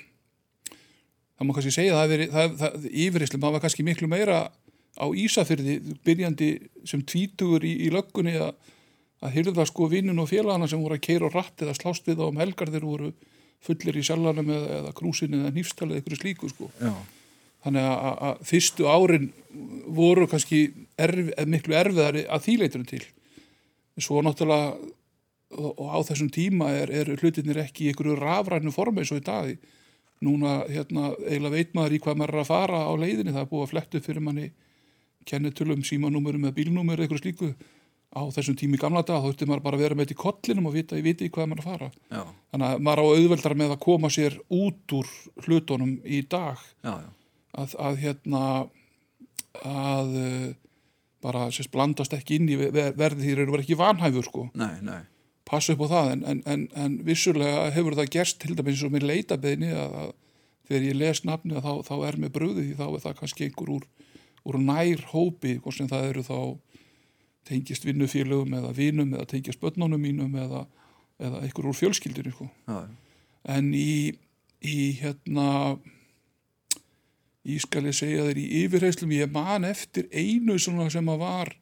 [1.39, 4.39] það má kannski segja að það, það yfirreyslum, það var kannski miklu meira
[4.99, 6.49] á Ísafyrði, byrjandi
[6.89, 8.57] sem tvítugur í, í löggunni að,
[9.23, 12.19] að hyrða sko vinnun og félagana sem voru að keira og ratt eða slást við
[12.19, 13.13] á um helgar þeir voru
[13.63, 16.71] fullir í sjallanum eða, eða krúsin eða nýfstalið eitthvað slíku sko.
[16.83, 16.93] Já,
[17.69, 19.27] Þannig að, fyrstu árin
[19.93, 20.63] voru kannski
[20.97, 23.03] erf, miklu erfiðari að þýleitunum til.
[23.99, 24.77] Svo náttúrulega
[25.59, 29.27] og, á þessum tíma er, er hlutinir ekki í einhverju rafrænu formi eins og í
[29.27, 29.51] dag.
[30.25, 33.35] Núna hérna, eiginlega veit maður í hvað maður er að fara á leiðinni.
[33.35, 34.47] Það er búið að flettu fyrir manni
[35.29, 37.53] kennitölum, símanúmerum eða bílnúmeru eitthvað slíku.
[38.09, 40.69] Á þessum tími gamla dag þá þurfti maður bara að vera með þetta í kollinum
[40.71, 41.89] og vita, ég viti í hvað maður er að fara.
[42.09, 42.23] já,
[42.55, 45.11] Þannig að maður á auðveldar með að koma sér út úr
[45.45, 47.11] hlutunum í dag já, já.
[47.57, 48.43] Að, að hérna
[49.65, 50.49] að uh,
[51.25, 54.45] bara sérst blandast ekki inn í ver- verði því þeir eru ekki vanhæfur sko.
[54.59, 55.01] Nei, nei,
[55.49, 58.93] passa upp á það en, en, en, en vissulega hefur það gerst til dæmis og
[58.95, 60.13] mér leitabeðni að, að
[60.69, 63.75] þegar ég les nafni þá, þá er mér bröðið því þá er það kannski einhver
[63.79, 63.87] úr,
[64.45, 66.39] úr nær hópi hvort sem það eru þá
[67.49, 70.67] tengist vinnufélögum eða vinum eða tengist börnunum mínum eða,
[71.17, 72.51] eða einhver úr fjölskyldinu sko.
[73.49, 74.13] en í,
[74.61, 75.79] í hérna
[77.49, 81.53] ég skal ég segja þér í yfirheyslum ég man eftir einu svona sem að var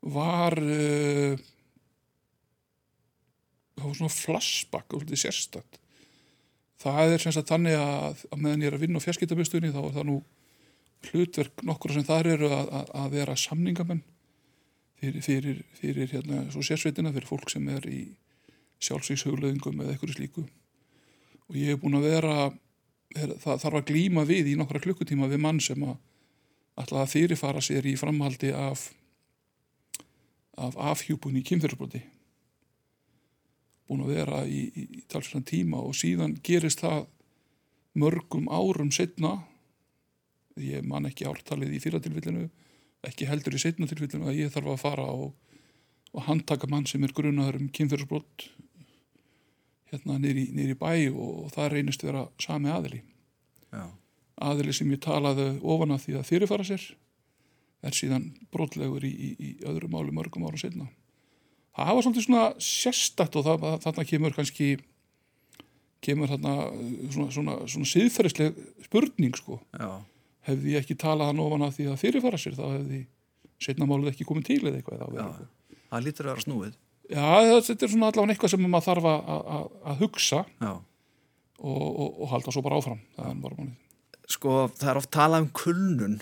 [0.00, 1.36] var uh,
[3.76, 5.80] það var svona flashback og svolítið sérstætt
[6.80, 9.82] það er sem sagt þannig að, að meðan ég er að vinna á fjarskiptabustunni þá
[9.82, 10.20] er það nú
[11.10, 14.02] hlutverk nokkur sem þar eru að, að, að vera samningamenn
[15.00, 18.00] fyrir, fyrir, fyrir hérna svo sérsveitina fyrir fólk sem er í
[18.84, 20.44] sjálfsvíkshugleðingum eða eitthvað slíku.
[21.48, 22.34] Og ég hef búin að vera
[23.16, 25.98] er, það þarf að glíma við í nokkra klukkutíma við mann sem að
[26.80, 28.88] ætla að fyrirfara sér í framhaldi af
[30.60, 32.02] af afhjúpun í kynfyrirsbroti
[33.88, 37.06] búin að vera í, í, í talsverðan tíma og síðan gerist það
[37.98, 39.38] mörgum árum setna
[40.60, 42.48] ég man ekki ártalið í fyrratilvillinu
[43.06, 45.32] ekki heldur í setna tilvillinu að ég þarf að fara og,
[46.12, 48.50] og handtaka mann sem er grunaður um kynfyrirsbrot
[49.90, 53.02] hérna nýri, bæ og, það reynist vera sami aðili
[53.72, 53.84] já,
[54.40, 56.84] aðili sem ég talaði ofan af því að fyrirfara sér
[57.82, 60.90] er síðan brotlegur í, í, í öðru máli mörgum ára setna.
[61.76, 64.66] Það var svolítið svona sérstætt og það, þarna kemur kannski
[66.04, 66.54] kemur þarna
[67.12, 69.60] svona, svona, svona siðferðisleg spurning sko.
[69.76, 69.88] já,
[70.48, 73.00] Hefði ég ekki talað hann ofan af því að fyrirfara sér þá hefði
[73.60, 75.02] setna málið ekki komið til eða eitthvað.
[75.16, 75.24] já.
[75.24, 76.78] Já, það lítur að vera snúið
[77.10, 80.82] já þetta er svona allavega eitthvað sem maður þarf að, hugsa og,
[81.60, 83.00] og, og halda svo bara áfram.
[83.16, 83.72] Það.
[84.30, 86.20] Sko það er oft talað um kulnun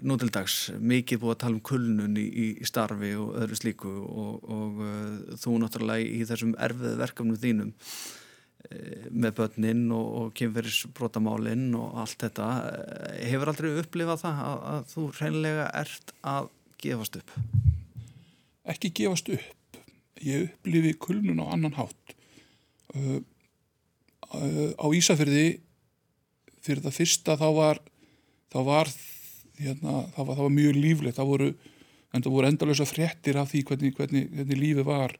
[0.00, 3.92] nú til dags, mikið búið að tala um kulnun í, í, starfi og öðru slíku
[3.92, 10.34] og, og uh, þú náttúrulega í þessum erfiðu verkefnum þínum uh, með börnin og, og
[10.38, 16.52] kynferðisbrotamálinn og allt þetta uh, hefur aldrei upplifað það að, að þú reynilega ert að
[16.82, 17.34] gefast upp
[18.72, 19.61] ekki gefast upp
[20.26, 22.16] ég upplifi kulnun á annan hátt.
[22.94, 23.20] Uh,
[24.32, 25.62] uh, á Ísafyrði
[26.62, 27.82] fyrir það fyrsta þá var
[28.52, 28.90] þá var,
[29.60, 31.18] hérna, það var, það var mjög líflegt.
[31.18, 31.50] Það voru,
[32.12, 35.16] en það voru endalösa fréttir af því hvernig, hvernig, hvernig lífi var.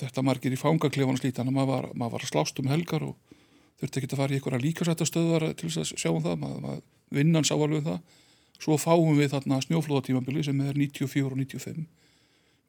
[0.00, 3.36] Þetta margir í fangaklefan og slít þannig að maður maður var slást um helgar og
[3.80, 6.82] þurfti ekki að fara í einhverja líkasættastöðar til þess að sjá um það, maður, maður
[7.16, 8.18] vinnan sá alveg um það.
[8.60, 11.86] Svo fáum við þarna snjóflóðatímabili sem er 94 og 95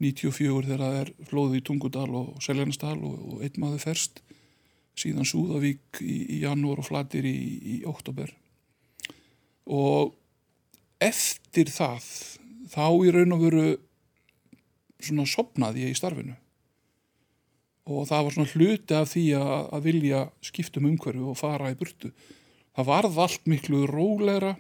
[0.01, 4.21] 94 þegar það er flóðið í Tungudal og Seljarnastal og, og einn maður ferst.
[4.97, 7.37] Síðan Súðavík í, í janúar og Flatir í,
[7.77, 8.33] í oktober
[9.71, 10.15] og
[11.01, 12.05] eftir það
[12.71, 13.65] þá í raun og veru
[15.01, 16.35] svona sopnaði ég í starfinu.
[17.91, 21.77] Og það var svona hluti af því að, að vilja skiptum umhverju og fara í
[21.79, 22.11] burtu.
[22.77, 24.53] Það varð allt miklu rólegra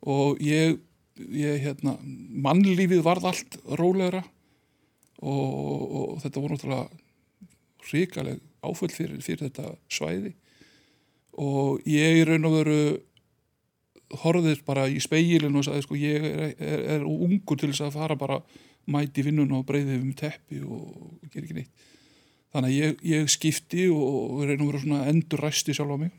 [0.00, 0.78] og ég,
[1.20, 4.24] ég hérna, mannlífið varð allt rólegra
[5.20, 6.88] og, og, þetta voru náttúrulega
[7.90, 10.34] ríkaleg áföll fyrir, fyrir þetta svæði.
[11.40, 12.80] Og ég raun og veru
[14.24, 17.96] horfðist bara í speilin og sagði sko ég er, er, er ungur til þess að
[18.00, 18.40] fara bara
[18.90, 21.86] mæti vinnun og breyði um teppi og, og gera ekki neitt.
[22.50, 26.16] Þannig að ég, ég skipti og raun og veru svona endur ræsti sjálf á mig.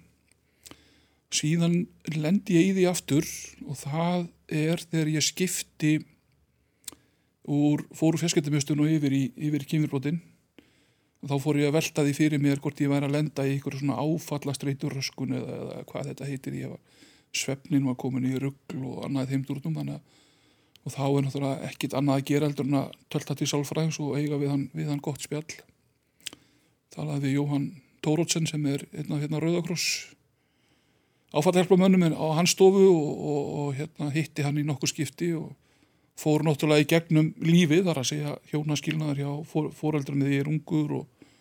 [1.31, 1.75] Síðan
[2.15, 3.27] lendi ég í því aftur
[3.67, 5.91] og það er þegar ég skipti
[7.49, 10.21] úr fóru fjarskiptumjöstun og yfir í, yfir í kynvirbrotin
[11.21, 13.55] og þá fór ég að velta því fyrir mér hvort ég væri að lenda í
[13.57, 16.57] ykkur svona áfallastreituröskun eða, eða hvað þetta heitir.
[16.57, 16.81] Ég var,
[17.31, 20.19] svefnin var komin í ruggl og annað þeim dúrnum þannig að
[20.81, 24.15] og þá er náttúrulega ekkit annað að gera heldur en að tölta til sálfræðings og
[24.17, 25.45] eiga við hann, við hann gott spjall.
[26.95, 27.67] Talaði við Jóhann
[28.01, 30.09] Tórótsen sem er einn af hérna Rauðakross
[31.31, 35.53] áfallhjálpamönnum á hans stofu og, og, og hérna hitti hann í nokkur skipti og
[36.19, 39.31] fór náttúrulega í gegnum lífið þar að segja hjónaskilnaður hjá
[39.77, 41.31] fóreldrunni því ég er ungur og,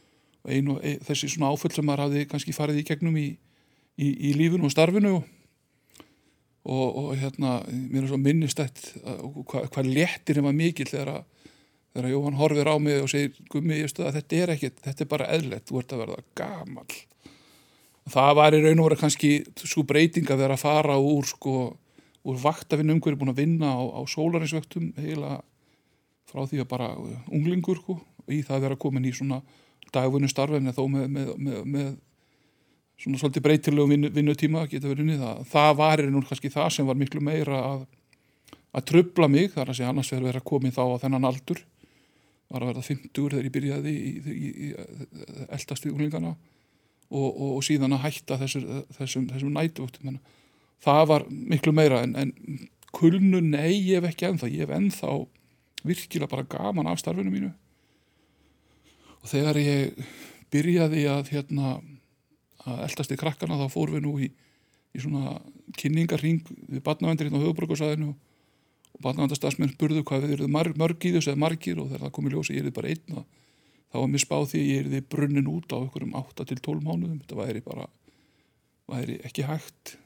[0.45, 3.29] og einu, ein, þessi svona áföll sem maður hafði kannski farið í gegnum í,
[3.99, 5.19] í, í lífinu og starfinu.
[6.61, 11.29] Og, og hérna mér er svo minnistætt hvað hva léttir var mikill þegar að
[11.91, 15.03] þegar Jóhann horfir á mig og segir gummi, ég stuð að þetta er ekkit, þetta
[15.03, 16.85] er bara eðlert, þú ert að verða gamal
[18.11, 21.55] það var í raun og vera kannski svo breyting að vera að fara úr sko
[22.29, 25.41] úr vaktafinn umhverju búin að vinna á, á sólarinsvöktum heila
[26.31, 26.93] frá því að bara
[27.33, 27.97] unglingur sko,
[28.31, 29.41] í það að vera komin í svona
[29.95, 31.89] dagvinnu starfin þó með, með, með, með
[33.01, 35.43] svona svolítið breytilegum vinnu, vinnutíma geta verið unnið það.
[35.51, 37.85] Það var nú kannski það sem var miklu meira að,
[38.77, 41.64] að trubla mig þar að segja annars verður verið að komi þá á þennan aldur
[42.51, 44.71] var að verða 50 þegar ég byrjaði í, í, í,
[45.49, 50.18] eldast í unglingana og, og, og síðan að hætta þessum, þessum, þessum nætuvöktum
[50.85, 52.33] það var miklu meira en, en
[52.97, 55.14] kulnu nei ég hef ekki ennþá ég hef ennþá
[55.87, 57.51] virkilega bara gaman af starfinu mínu.
[59.20, 60.01] Og þegar ég
[60.53, 61.76] byrjaði að hérna
[62.68, 64.31] að eldast í krakkana þá fórum við nú í,
[64.97, 65.39] í svona
[65.81, 71.33] kynningarring við badnavendirinn á höfuborgarsæðinu og badnavendastafsmenn spurðu hvað við eruð marg, mörg í þessu
[71.33, 73.22] eða margir og þegar það kom í ljósi ég eruð bara einn
[73.91, 77.20] þá var mér spáð því ég eruð brunnin út á einhverjum 8-12 mánuðum.
[77.22, 77.89] Þetta væri bara
[78.91, 79.97] væri ekki hægt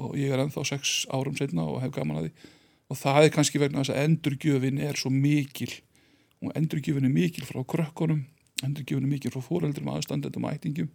[0.00, 2.50] og ég er ennþá 6 árum setna og hef gaman að því.
[2.90, 5.70] Og það er kannski vegna þess að endurgjöfin er svo mikil.
[6.40, 8.24] Og endurgjöfin er mikil frá krökkunum
[8.64, 10.90] endurgjöfin er mikil frá fóreldrum aðstandendum ætingum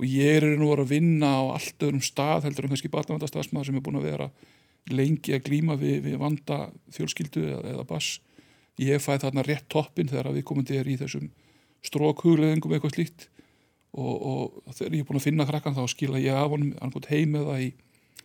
[0.00, 3.78] og ég er nú að vinna á allt öðrum stað heldur en kannski barnavandastafsmaður sem
[3.78, 4.30] er búin að vera
[4.90, 6.60] lengi að glýma við, við vanda
[6.94, 8.14] fjölskyldu eða, eða bass
[8.80, 11.28] ég fæði þarna rétt toppin þegar við komum til í þessum
[11.84, 13.28] strókhugleðingum eitthvað slíkt.
[13.90, 14.14] Og,
[14.64, 17.56] og þegar ég er búin að finna krakkan þá skila ég af honum heim eða
[17.60, 17.70] í,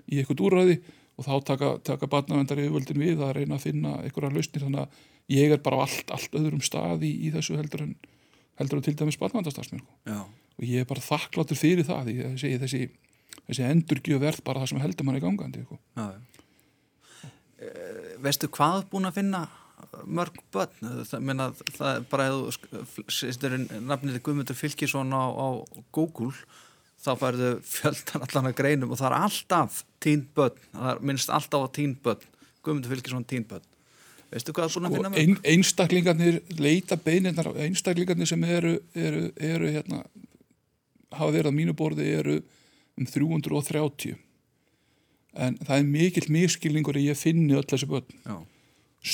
[0.05, 0.79] í eitthvað úrræði
[1.15, 5.03] og þá taka, taka barnavendar yfirvöldin við að reyna að finna einhverja lausnir þannig að
[5.35, 7.93] ég er bara á allt, allt öðrum stað í, í þessu heldur en,
[8.59, 10.25] heldur en til dæmis barnavendastafsmenn Já
[10.55, 12.81] og ég er bara þakkláttur fyrir það því segi, þessi,
[13.49, 15.79] þessi endurgjöf verð bara það sem heldur manni gangandi sko.
[15.97, 17.29] Já, já.
[17.55, 17.69] E,
[18.23, 19.45] veistu hvað búin að finna
[20.07, 22.53] mörg börn það, það er bara eða
[23.11, 25.47] sýstur nafnið Guðmundur Fylkisson á, á
[25.95, 26.31] Google
[27.01, 31.33] þá færðu fjöldan allan að greinum og það er alltaf tínt börn það er minnst
[31.33, 32.27] alltaf tínt börn
[32.65, 33.65] Guðmundur Fylkisson tínt börn
[34.31, 35.21] veistu hvað það er búin að finna mörg?
[35.21, 40.03] Ein, einstaklingarnir leita beininnar einstaklingarnir sem eru, eru, eru hérna
[41.15, 42.39] hafa verið á mínu borði eru
[42.95, 44.15] um 330
[45.35, 48.37] en það er mikill miskilningur að ég finni öll þessi börn Já.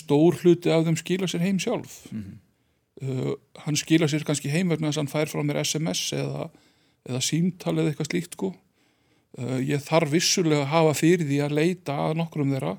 [0.02, 2.36] stór hluti af þeim skila sér heim sjálf mm -hmm.
[3.08, 3.34] uh,
[3.66, 6.50] hann skila sér kannski heim vegna þess að hann fær frá mér SMS eða,
[7.10, 8.50] eða símtal eða eitthvað slíkt sko.
[9.40, 12.76] uh, ég þarf vissulega að hafa fyrir því að leita að nokkrum þeirra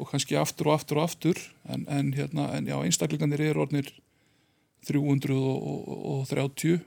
[0.00, 1.36] og kannski aftur og aftur og aftur
[1.68, 3.88] en, en, hérna, en já, einstaklingarnir eru orðnir
[4.88, 6.80] 330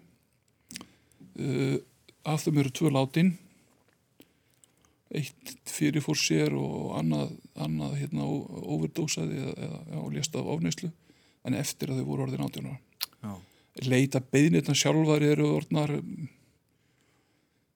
[1.36, 1.82] Uh,
[2.24, 3.34] af þeim eru tvö látin.
[5.12, 10.89] Eitt fyrir fór sér og annað, annað hérna overdósaði eða, eða lést af ofneyslu
[11.46, 12.80] en eftir að þau voru orðin átjónar
[13.84, 15.91] leita beðnirna sjálfar eru orðnar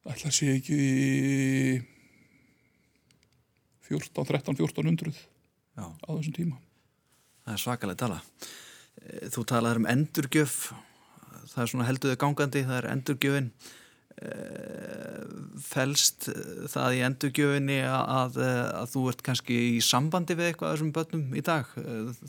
[0.09, 0.79] ætla að sé ekki
[3.89, 5.13] 14, 13, 1400
[5.77, 5.85] Já.
[5.85, 6.57] á þessum tíma.
[7.45, 8.19] Það er svakalega tala.
[9.33, 10.55] Þú talaður um endurgjöf.
[11.49, 13.47] Það er svona helduðu gangandi, það er endurgjöfin.
[14.19, 14.48] Eh,
[15.63, 16.27] felst
[16.71, 18.37] það í endurgjöfinni að,
[18.79, 21.69] að þú ert kannski í sambandi við eitthvað þessum börnum í dag?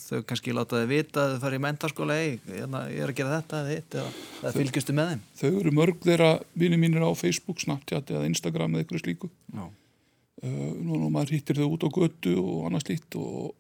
[0.04, 3.38] Þau kannski láta þið vita að þau fara í mentarskóla hérna, ég er að gera
[3.38, 5.24] þetta eða hitt eða fylgjustu með þeim?
[5.40, 6.30] Þau eru mörg þeirra
[6.64, 9.32] vinið mínir á Facebook, Snapchat eða Instagram eða eitthvað slíku.
[9.54, 13.50] Uh, nú maður hýttir þau út á götu og annað slíkt og,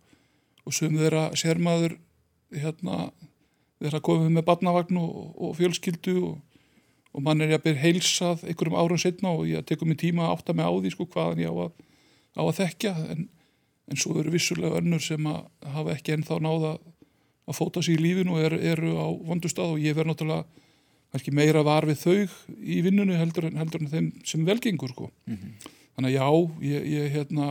[0.64, 1.98] og sögum þeirra sérmaður
[2.56, 3.10] hérna
[3.88, 6.38] að koma með barnavagn og, og fjölskyldu og,
[7.10, 10.36] og mann er að byrja heilsað einhverjum árum setna og ég tekum mig tíma að
[10.36, 11.72] átta mig á því sko hvaðan ég á að,
[12.38, 13.26] á að þekkja en,
[13.90, 15.40] en svo eru vissulega önnur sem að
[15.74, 16.72] hafa ekki ennþá náða
[17.50, 20.66] að fóta sér í lífinu og eru, eru á vondustad og ég verð náttúrulega
[21.10, 22.18] kannski meira var við þau
[22.62, 25.08] í vinnunu heldur en, heldur en þeim sem velgengur sko.
[25.26, 25.70] Mm -hmm.
[25.96, 26.28] Þannig að já,
[26.70, 27.46] ég, ég hérna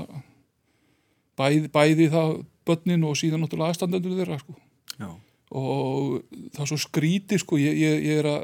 [1.36, 4.56] bæði, bæði það börnin og síðan náttúrulega aðstandendur þeirra sko.
[4.96, 5.10] Já
[5.50, 6.22] og
[6.54, 8.42] það er svo skríti sko, ég, ég, ég er að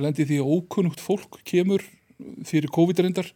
[0.00, 1.84] lendi því að ókunnugt fólk kemur
[2.46, 3.30] fyrir COVID-19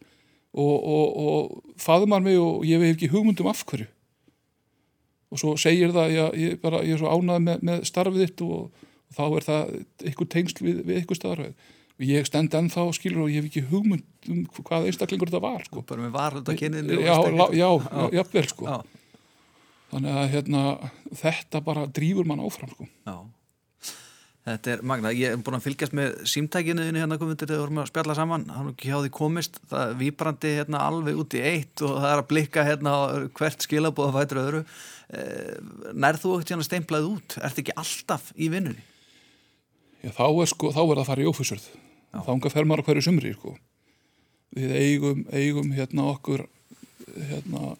[0.57, 3.87] og, og, og faðumar mig og ég veit ekki hugmyndum af hverju.
[5.29, 8.45] Og svo segir það ég, ég, bara, ég er svo ánað með, með starfið þitt
[8.47, 9.75] og, og þá er það
[10.09, 11.43] einhver tengsl við, við einhver staðar.
[11.99, 15.65] Og ég stend ennþá skilur og ég hef ekki hugmynd um hvað einstaklingur þetta var
[15.67, 15.83] sko.
[15.83, 16.15] bara með
[16.61, 17.67] kynni já, já, já,
[18.15, 18.77] jáfnvel sko.
[19.89, 20.63] Þannig að hérna,
[21.17, 22.87] þetta bara drýfur mann áfram sko.
[23.09, 23.17] Já,
[24.49, 27.81] þetta er magna ég er búin að fylgjast með símtækinuðinu hérna komundir þegar við vorum
[27.81, 28.45] að spjalla saman.
[28.53, 31.97] Hann er ekki hjá því komist, það er výbrandi hérna, alveg út í eitt og
[31.97, 32.93] það er að blikka hérna,
[33.39, 34.61] hvert skilabóða fætur öðru.
[35.09, 35.55] Eh,
[35.93, 38.85] nærð þú ekkert hérna steimplað út, ert ekki alltaf í vinnunni?
[40.03, 41.67] Já, þá er sko, þá er það að fara í ófussurð.
[42.13, 43.57] Þá enga fer maður hverju sumri sko.
[44.55, 46.47] við eigum, eigum hérna okkur
[47.29, 47.75] hérna,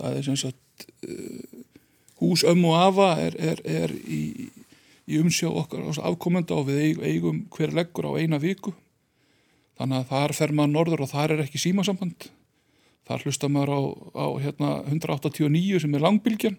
[0.00, 1.60] það er sem sagt uh,
[2.18, 4.48] hús ömm og afa er, er, er í,
[5.08, 8.74] í umsjá okkar afkomenda og við eigum hver leggur á eina viku.
[9.78, 12.28] Þannig að þar fer maður norður og þar er ekki símasamband.
[13.08, 13.80] Þar hlusta maður á,
[14.20, 16.58] á hérna, 189 sem er langbilgjan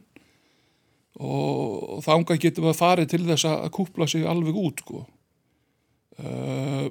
[1.20, 5.04] og þánga getum við að fara til þess að kúpla sig alveg út sko.
[6.24, 6.88] uh,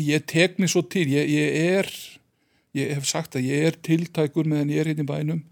[0.00, 1.90] ég tek mér svo til ég, ég er
[2.78, 5.44] ég hef sagt að ég er tiltækur meðan ég er hérna í bænum.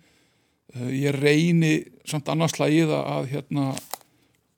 [0.73, 1.75] Uh, ég reyni
[2.09, 3.69] samt annars slagið að, að hérna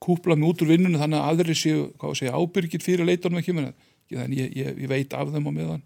[0.01, 3.41] kúpla mig út úr vinnunni þannig að aðri séu, hvað að segja, ábyrgir fyrir leitunum
[3.41, 3.71] ekki með
[4.11, 5.83] þannig ég, ég, ég veit af þeim á meðan.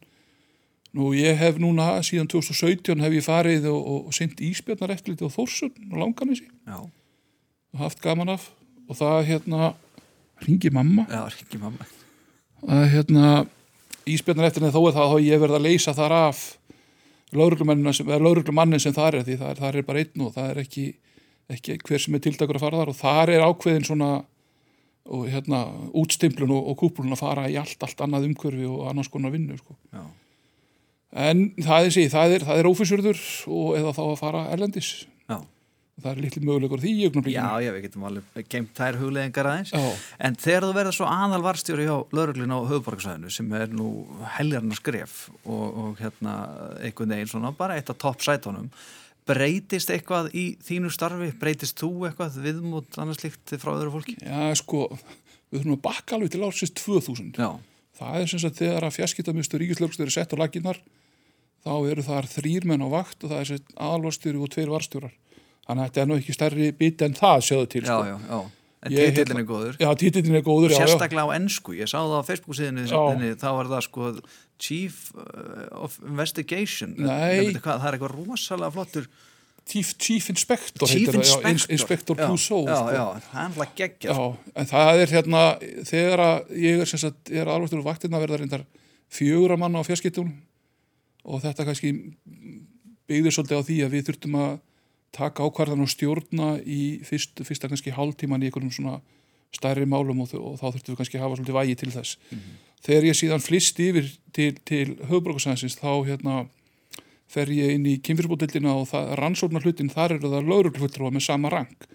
[0.96, 5.14] Nú ég hef núna síðan 2017 hef ég farið og, og, og sendt íspjarnar eftir
[5.14, 8.48] litið á Þórsun og langanessi Já, og haft gaman af.
[8.88, 9.74] Og það hérna
[10.46, 11.04] ringi mamma.
[11.12, 11.88] Já, ekki mamma.
[12.64, 13.32] Að hérna
[14.08, 16.46] íspjarnar eftir þó er það að ég verð að leysa þar af
[17.36, 20.86] lauruglumannin sem það er því það er, það er bara einn og það er ekki,
[21.52, 24.12] ekki hver sem er tildakur að fara þar og þar er ákveðin svona
[25.06, 29.12] og hérna útstimplun og, og kúplun að fara í allt, allt annað umhverfi og annars
[29.14, 29.76] konar vinnu sko.
[31.16, 33.20] En það er sí, það er, er ófysurður
[33.54, 34.90] og eða þá að fara erlendis.
[35.30, 35.38] Já,
[36.02, 37.38] það er litli mögulegur því í augnablikinu.
[37.38, 39.76] Já, já, við getum alveg geimt þær hugleðingar aðeins.
[39.78, 40.10] Já.
[40.28, 43.90] En þegar þú verður svo aðal varstjóri hjá lauruglun á höfuborgarsæðinu sem er nú
[44.40, 46.36] heljarnar skref og, og hérna
[46.82, 48.74] einhvern veginn svona bara eitt af topp sætunum
[49.30, 51.32] breytist eitthvað í þínu starfi?
[51.42, 54.18] Breytist þú eitthvað viðmút annars líkt frá öðru fólki?
[54.22, 54.88] Já, sko,
[55.50, 57.50] við þurfum að bakka alveg til ársins 2000 Já,
[58.00, 60.82] það er sem sagt þegar að fjarskiptamistur ríkislögstur er sett á laginnar
[61.66, 65.16] þá eru þar þrýr menn á vakt og það er sett aðalvarstjóri og tveir varstjórar
[65.66, 68.04] þannig að þetta er nú ekki stærri bit en það sjáðu til já, sko.
[68.06, 70.86] já, já En Ég- titillin er góður Já, títillin er góður, já, já.
[70.86, 73.38] Sérstaklega á ennsku, ég sá það á Facebook Já.
[73.42, 74.10] þá var það sko
[74.60, 77.56] Chief uh, of Investigation Nei.
[77.56, 79.08] Hvað, Það er eitthvað rosalega flottur
[79.66, 82.92] Chief, Chief Inspector Chief heitir það, já, Inspector Inspector Clouseau Já, sko.
[82.94, 84.26] já, hann var geggja Já,
[84.62, 85.44] en það er hérna
[85.90, 88.66] þegar að ég er sagt er alvartur úr vaktina verða reyndar
[89.10, 90.36] fjögur að manna á fjarskiptunum
[91.26, 91.92] og þetta kannski
[93.10, 94.54] byggður svolítið á því að við þurftum að
[95.16, 99.00] taka ákvarðan og stjórna í fyrst, fyrsta kannski hálftíman í einhverjum svona
[99.56, 102.18] stærri málum og, og þá þurftum við kannski að hafa svolítið vægi til þess.
[102.86, 106.36] Þegar ég síðan flist yfir til, til höfbrukarsæðinsins þá hérna
[107.32, 111.52] fer ég inn í kynfyrirbútildina og það, rannsóknar hlutin þar eru það lauruglfulltrúa með sama
[111.54, 111.88] rang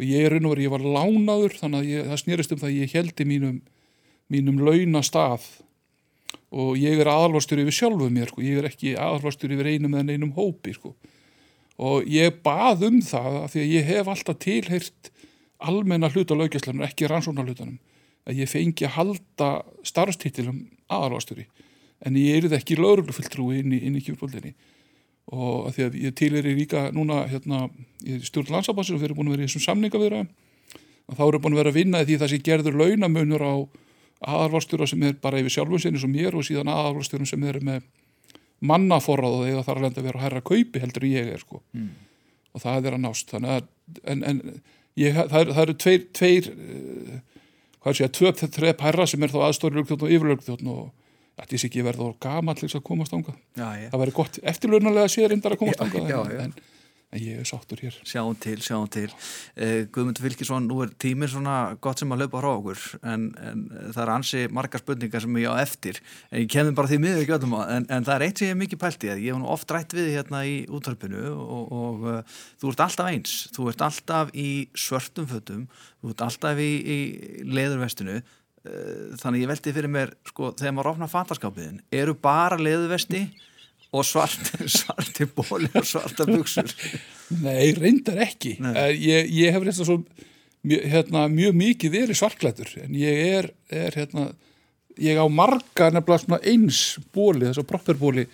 [0.00, 2.78] og ég er verið, ég var lánaður þannig að ég, það snerist um það að
[2.78, 3.56] ég heldi mínum,
[4.32, 5.44] mínum launa stað
[6.50, 8.44] og ég er aðalvarstur yfir sjálfuð mér, sko.
[8.46, 10.94] ég er ekki aðalvarstur yfir einum eða einum hópi sko.
[11.80, 15.12] Og ég bað um það af því að ég hef alltaf tilheyrt
[15.60, 17.78] almenna hluta laugjastlanum, ekki rannsóknar hlutanum
[18.28, 19.50] að ég fengi að halda
[19.86, 21.46] starfstitilum aðalvasturi
[22.04, 24.54] en ég er ekki lauruglufylltrúi inn í, í kjúrbóldinni
[25.30, 27.68] og að því að ég til er líka núna hérna,
[28.04, 30.24] ég stjórn landsabansir og við erum búin að vera í þessum samningavirða
[31.10, 33.54] og þá erum búin að vera að vinna því það sem gerður launamunur á
[34.20, 37.62] aðalvastjóra sem er bara yfir sjálfum sinni sem ég er og síðan aðalvastjórum sem eru
[37.64, 37.86] með
[38.60, 41.42] mannaforrað og þegar það er að lenda að vera að hæra kaupi heldur ég er
[41.42, 41.62] sko.
[41.76, 41.90] Mm.
[42.50, 43.30] og það er að nást.
[43.30, 43.68] Þannig að
[44.12, 44.40] en, en
[45.00, 47.18] ég, það, er, það eru tveir, tveir uh,
[47.80, 50.82] hvað sé að tvö þrepp herra sem er þá aðstóri lögþjóðn og yfirlögþjóðn og
[51.40, 55.12] þetta er ekki verið þá gamall til þess að komast ánga það væri gott eftirlunarlega
[55.12, 56.54] sér reyndar að komast ánga en, en,
[57.10, 57.96] en ég er sáttur hér.
[58.06, 59.08] Sjáum til, sjáum til.
[59.56, 63.64] Uh, Guðmundur Fylkisson, nú er tíminn svona gott sem að löpa frá okkur en, en
[63.90, 66.00] það er ansi margar spurningar sem ég á eftir.
[66.30, 68.54] En ég kemði bara því miður ekki öllum en, en það er eitt sem ég
[68.54, 71.76] er mikið pælt í að ég hef nú oft rætt við hérna í útvarpinu og,
[71.82, 73.36] og uh, þú ert alltaf eins.
[73.56, 75.66] Þú ert alltaf í svörtum fötum
[76.00, 76.98] þú ert alltaf í, í
[77.50, 78.20] leðurvestinu.
[78.60, 83.24] Uh, þannig ég veldi fyrir mér sko, þegar maður opnar fattaskapiðin eru bara leðurvesti
[83.90, 86.70] og svart, svarti bóli og svarta buksur
[87.30, 88.56] Nei, reyndar ekki.
[88.58, 88.72] Nei.
[88.74, 90.00] Eh, ég, ég hef reyndar svo
[90.66, 94.30] mjö, hérna, mjög mikið verið svarklætur en ég er, er hérna
[95.00, 98.26] ég á marga nefnilega eins bóli, þess að propperbóli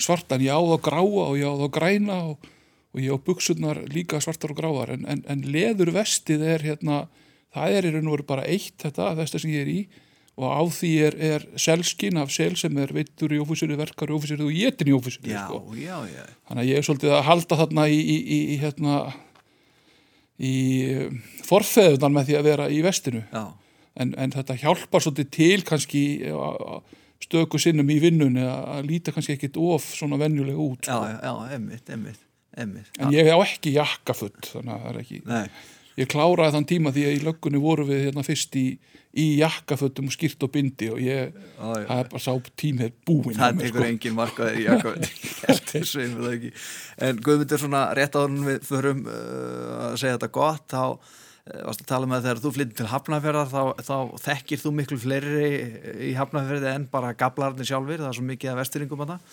[0.00, 2.50] svartan, ég á þá gráa og ég á þá græna og,
[2.92, 7.04] og ég á buksurnar líka svartar og gráar en, en, en leður vestið er hérna,
[7.54, 9.80] það er í raun og veru bara eitt þetta, þetta sem ég er í
[10.38, 14.16] og á því er, er selskinn af sel sem er veittur í ófísiri, verkar í
[14.16, 15.74] ófísiri og étin í ófísiri Já, sko.
[15.76, 16.22] já, já.
[16.48, 18.94] Þannig að ég er svolítið að halda þarna í, í, í, í hérna
[20.40, 20.54] í
[21.44, 23.24] forfeðunan með því að vera í vestinu.
[23.34, 23.42] Já,
[24.00, 26.80] en, en þetta hjálpar svolítið til kannski á
[27.20, 31.02] stöku sinnum í vinnunni að líta kannski ekkit of svona venjulega út sko.
[31.12, 32.22] já, emmitt, emmitt,
[32.56, 35.50] en ég á ekki jakkafutt þannig að það er ekki Nei,
[36.00, 38.64] ég kláraði þann tíma því að í löggunni voru við hérna fyrst í,
[39.10, 41.86] í jakkafuttum og skýrt og bindi og ég, já, já.
[41.88, 44.92] það er bara sá tími búinn hjá það mér, tekur engin markaður í jakka
[45.72, 46.52] þessu einhver það ekki.
[47.06, 51.00] En Guðmundur svona rétt á hann við förum uh, að segja þetta gott þá uh,
[51.66, 53.96] varst að tala með þegar þú flyttir til Hafnarferðar þá, þá
[54.28, 55.50] þekkir þú miklu fleiri
[56.06, 59.28] í Hafnarferði en bara gablarnir sjálfur, það er svo mikið af vesturingum að það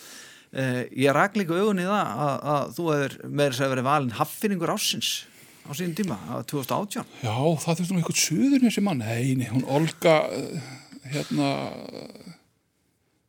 [0.58, 4.16] uh, ég rak líka augun í það að, að þú hefur meira sér verið valin
[4.18, 5.12] haffinningur ásins
[5.68, 9.02] á sínum tíma, á 2018 Já, það þurftum eitthvað suður þessi mann.
[9.04, 10.68] Nei, nei, hún Olga, uh,
[11.12, 11.48] hérna,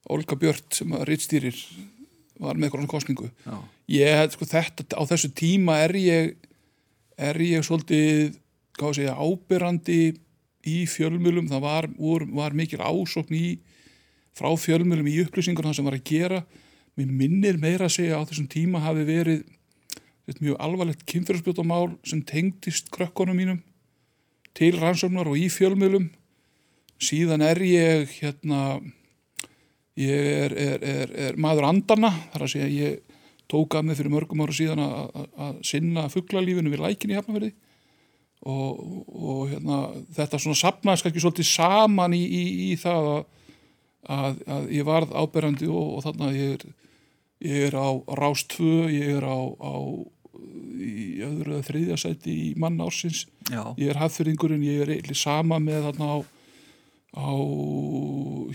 [0.09, 1.59] Olga Björt sem að rittstýrir
[2.39, 3.57] var með eitthvað kostningu Já.
[3.91, 6.37] ég, sko, þetta, á þessu tíma er ég
[7.19, 8.37] er ég svolítið
[8.79, 9.99] hvað að segja, ábyrrandi
[10.69, 13.47] í fjölmjölum, það var, var, var mikil ásókn í
[14.35, 16.41] frá fjölmjölum í upplýsingur það sem var að gera
[16.99, 19.43] mér minnir meira að segja á þessum tíma hafi verið
[20.29, 23.59] þetta, mjög alvarlegt kynfyrirspjótamál sem tengdist krökkunum mínum
[24.57, 26.09] til rannsóknar og í fjölmjölum
[26.99, 28.79] síðan er ég hérna
[29.99, 33.17] ég er, er, er, er maður andana þar að segja ég
[33.49, 37.51] tók að mig fyrir mörgum ára síðan að, sinna fugglalífinu við lækin í Hafnafjörði
[38.47, 39.79] og, og hérna,
[40.15, 43.23] þetta svona sapnaðist kannski svolítið saman í, í, í það að,
[44.17, 46.69] að, að ég varð áberandi og, og þannig að ég er,
[47.49, 47.89] ég er á
[48.21, 49.73] Rástvö, ég er á, á
[50.79, 53.63] í öðru eða þriðja sæti í mann ársins Já.
[53.79, 56.17] ég er hafðfyrringurinn, ég er eitthvað sama með þarna á,
[57.19, 57.29] á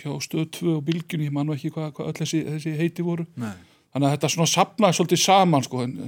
[0.00, 3.06] hjá stöð 2 og bylgjunni, ég man nú ekki hvað, hvað öll þessi, þessi heiti
[3.06, 3.54] voru Nei.
[3.92, 5.98] þannig að þetta svona sapnaði svolítið saman sko, en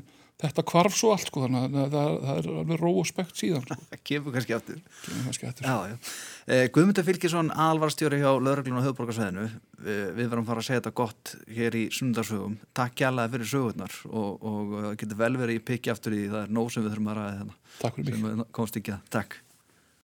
[0.43, 3.65] þetta kvarf svo allt sko, þannig að það, það er alveg ró og spekt síðan
[3.65, 3.77] sko.
[3.93, 4.83] Það kemur kannski aftur.
[5.05, 5.69] Kemur kannski eftir.
[5.69, 6.13] Já, já.
[6.47, 9.47] Eh, Guðmundur Fylkisson, alvarstjóri hjá Löðurglun og höfðborgarsveðinu.
[9.81, 12.59] Eh, við verum fara að segja þetta gott hér í sundarsögum.
[12.77, 16.43] Takk hjálpaði fyrir sögurnar og, og eh, getur vel verið í pikki aftur í það
[16.45, 17.59] er nóg sem við þurfum að ræða þarna.
[17.81, 18.47] Takk fyrir mig.
[18.61, 19.11] Komst ekki að.
[19.17, 19.41] Takk.